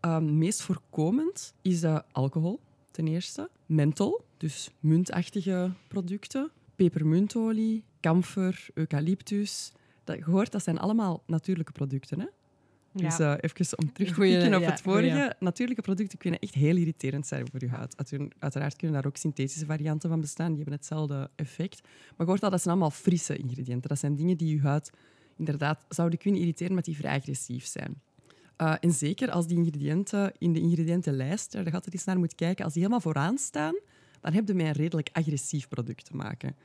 [0.00, 3.50] Um, meest voorkomend is alcohol, ten eerste.
[3.66, 6.50] Menthol, dus muntachtige producten.
[6.76, 9.72] Pepermuntolie, kamfer, eucalyptus.
[10.04, 12.20] Dat, hoort, dat zijn allemaal natuurlijke producten.
[12.20, 12.26] Hè?
[12.92, 15.34] Dus uh, even om terug te kijken op het vorige.
[15.38, 17.96] Natuurlijke producten kunnen echt heel irriterend zijn voor je huid.
[18.38, 20.48] Uiteraard kunnen daar ook synthetische varianten van bestaan.
[20.48, 21.80] Die hebben hetzelfde effect.
[21.82, 23.88] Maar je hoort al, dat zijn allemaal frisse ingrediënten.
[23.88, 24.90] Dat zijn dingen die je huid
[25.36, 28.00] inderdaad zouden kunnen irriteren, maar die vrij agressief zijn.
[28.58, 32.34] Uh, en zeker als die ingrediënten in de ingrediëntenlijst, daar gaat er eens naar moet
[32.34, 33.74] kijken, als die helemaal vooraan staan,
[34.20, 36.56] dan heb je met een redelijk agressief product te maken.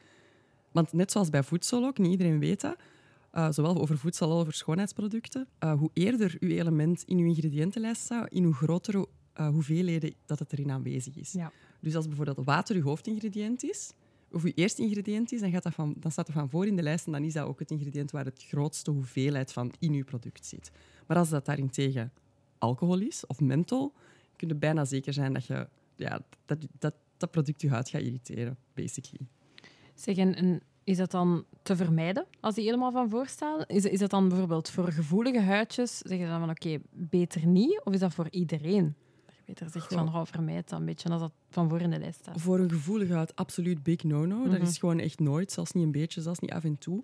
[0.71, 2.75] Want net zoals bij voedsel ook, niet iedereen weet dat,
[3.37, 5.47] uh, zowel over voedsel als over schoonheidsproducten.
[5.63, 9.07] Uh, hoe eerder uw element in uw ingrediëntenlijst staat, in hoe grotere
[9.39, 11.31] uh, hoeveelheden dat het erin aanwezig is.
[11.31, 11.51] Ja.
[11.79, 13.93] Dus als bijvoorbeeld water uw hoofdingrediënt is,
[14.31, 16.75] of uw eerste ingrediënt is, dan, gaat dat van, dan staat dat van voor in
[16.75, 19.93] de lijst en dan is dat ook het ingrediënt waar het grootste hoeveelheid van in
[19.93, 20.71] uw product zit.
[21.07, 22.11] Maar als dat daarentegen
[22.57, 23.93] alcohol is of menthol,
[24.35, 28.01] kun je bijna zeker zijn dat je, ja, dat, dat, dat product je huid gaat
[28.01, 29.27] irriteren, basically.
[29.93, 33.63] Zeg, en is dat dan te vermijden als die helemaal van voorstaan?
[33.67, 35.97] Is, is dat dan bijvoorbeeld voor gevoelige huidjes?
[35.97, 37.81] Zeggen ze dan van oké, beter niet?
[37.83, 38.95] Of is dat voor iedereen?
[39.25, 41.89] Dat je beter zegt van oh, vermijd dat een beetje als dat van voor in
[41.89, 42.41] de lijst staat.
[42.41, 44.43] Voor een gevoelige huid absoluut big no-no.
[44.43, 44.61] Dat mhm.
[44.61, 47.03] is gewoon echt nooit, zelfs niet een beetje, zelfs niet af en toe.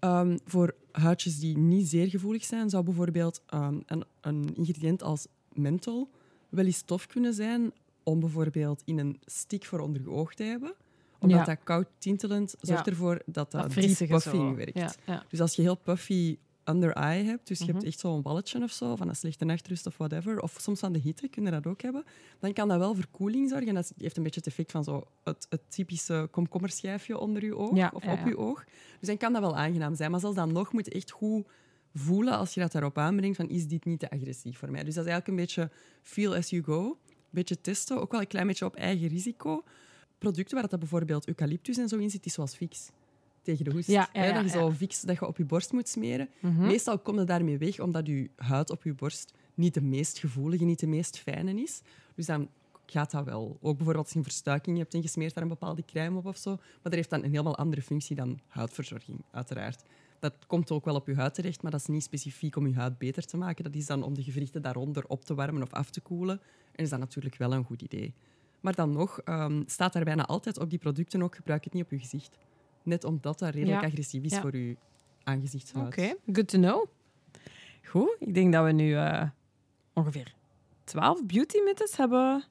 [0.00, 5.26] Um, voor huidjes die niet zeer gevoelig zijn, zou bijvoorbeeld um, een, een ingrediënt als
[5.52, 6.10] menthol
[6.48, 7.72] wel eens tof kunnen zijn
[8.02, 10.74] om bijvoorbeeld in een stick voor onder je oog te hebben
[11.18, 14.98] omdat dat koud tintelend zorgt ervoor dat dat, puffing werkt.
[15.28, 16.38] Dus als je heel puffy
[16.68, 17.86] under eye hebt, dus je hebt mhm.
[17.86, 20.98] echt zo'n balletje of zo, van een slechte nachtrust of whatever, of soms aan de
[20.98, 22.04] hitte kun je dat ook hebben,
[22.38, 23.74] dan kan dat wel voor koeling zorgen.
[23.74, 27.92] Dat heeft een beetje het effect van zo het, het typische komkommerschijfje onder je oog
[27.92, 28.64] of op je oog.
[28.98, 30.10] Dus dan kan dat wel aangenaam zijn.
[30.10, 31.46] Maar zelfs dan nog moet je echt goed
[31.94, 34.84] voelen als je dat daarop aanbrengt van is dit niet te agressief voor mij.
[34.84, 35.70] Dus dat is eigenlijk een beetje
[36.02, 36.98] feel as you go.
[37.08, 39.64] Een beetje testen, ook wel een klein beetje op eigen risico
[40.18, 42.90] producten waar dat bijvoorbeeld eucalyptus en zo in zit, is zoals fix
[43.42, 43.88] tegen de hoest.
[43.88, 46.28] Ja, ja, ja, dat je zo fix dat je op je borst moet smeren.
[46.40, 46.66] Mhm.
[46.66, 50.64] Meestal kom je daarmee weg omdat je huid op je borst niet de meest gevoelige,
[50.64, 51.80] niet de meest fijne is.
[52.14, 52.48] Dus dan
[52.86, 53.58] gaat dat wel.
[53.60, 56.26] Ook bijvoorbeeld als je een verstuiking hebt en je smeert daar een bepaalde crème op
[56.26, 56.50] of zo.
[56.50, 59.82] Maar dat heeft dan een helemaal andere functie dan huidverzorging, uiteraard.
[60.18, 62.74] Dat komt ook wel op je huid terecht, maar dat is niet specifiek om je
[62.74, 63.64] huid beter te maken.
[63.64, 66.40] Dat is dan om de gewrichten daaronder op te warmen of af te koelen.
[66.72, 68.14] En is dat natuurlijk wel een goed idee.
[68.60, 71.84] Maar dan nog um, staat daar bijna altijd op die producten ook, gebruik het niet
[71.84, 72.38] op je gezicht.
[72.82, 74.76] Net omdat dat redelijk agressief is voor je
[75.24, 75.86] aangezichtshuid.
[75.86, 76.86] Oké, good to know.
[77.84, 79.22] Goed, ik denk dat we nu uh,
[79.92, 80.34] ongeveer
[80.84, 82.44] 12 beauty mythes hebben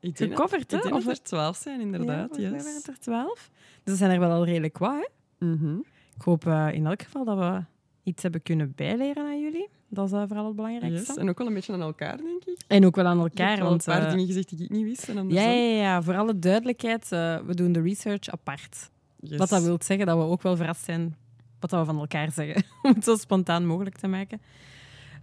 [0.00, 0.70] gecoverd.
[0.70, 0.76] Hè?
[0.76, 2.36] Ik denk of er 12 zijn, inderdaad.
[2.36, 2.62] Ja, yes.
[2.62, 3.50] zijn er 12.
[3.54, 4.92] Dus dat zijn er wel al redelijk wat.
[4.92, 5.46] Hè?
[5.46, 5.84] Mm -hmm.
[6.16, 7.64] Ik hoop uh, in elk geval dat we
[8.02, 9.68] iets hebben kunnen bijleren aan jullie.
[9.88, 11.06] Dat is uh, vooral het belangrijkste.
[11.06, 12.62] Yes, en ook wel een beetje aan elkaar, denk ik.
[12.66, 13.56] En ook wel aan elkaar.
[13.56, 15.08] Je want, een paar uh, dingen gezegd die ik niet wist.
[15.08, 18.90] En ja, ja, ja, voor alle duidelijkheid, uh, we doen de research apart.
[19.20, 19.38] Yes.
[19.38, 21.16] Wat dat wil zeggen dat we ook wel verrast zijn
[21.62, 22.64] wat we van elkaar zeggen.
[22.82, 24.40] Om het zo spontaan mogelijk te maken.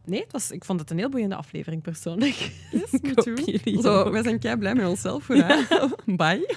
[0.05, 2.51] Nee, het was, ik vond het een heel boeiende aflevering persoonlijk.
[2.71, 2.91] Yes,
[3.71, 5.27] me Zo, wij zijn kei blij met onszelf.
[6.05, 6.55] Bye.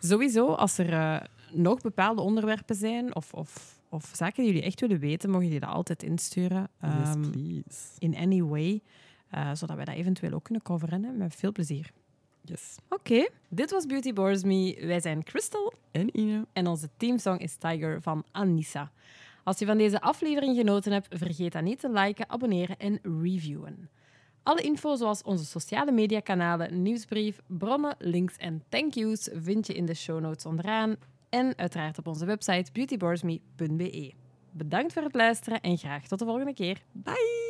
[0.00, 1.22] Sowieso, als er
[1.52, 5.60] nog bepaalde onderwerpen zijn of, of of zaken die jullie echt willen weten, mogen jullie
[5.60, 6.68] dat altijd insturen.
[6.80, 7.88] Yes, um, please.
[7.98, 8.80] In any way.
[9.34, 11.04] Uh, zodat wij dat eventueel ook kunnen coveren.
[11.04, 11.90] Hè, met veel plezier.
[12.40, 12.76] Yes.
[12.88, 13.30] Oké, okay.
[13.48, 14.76] dit was Beauty Bores Me.
[14.80, 15.72] Wij zijn Crystal.
[15.90, 16.46] En Ine.
[16.52, 18.92] En onze teamsong is Tiger van Anissa.
[19.44, 23.90] Als je van deze aflevering genoten hebt, vergeet dan niet te liken, abonneren en reviewen.
[24.42, 29.86] Alle info zoals onze sociale mediakanalen, nieuwsbrief, bronnen, links en thank yous vind je in
[29.86, 30.96] de show notes onderaan
[31.34, 34.12] en uiteraard op onze website beautyborsme.be.
[34.50, 36.82] Bedankt voor het luisteren en graag tot de volgende keer.
[36.92, 37.43] Bye!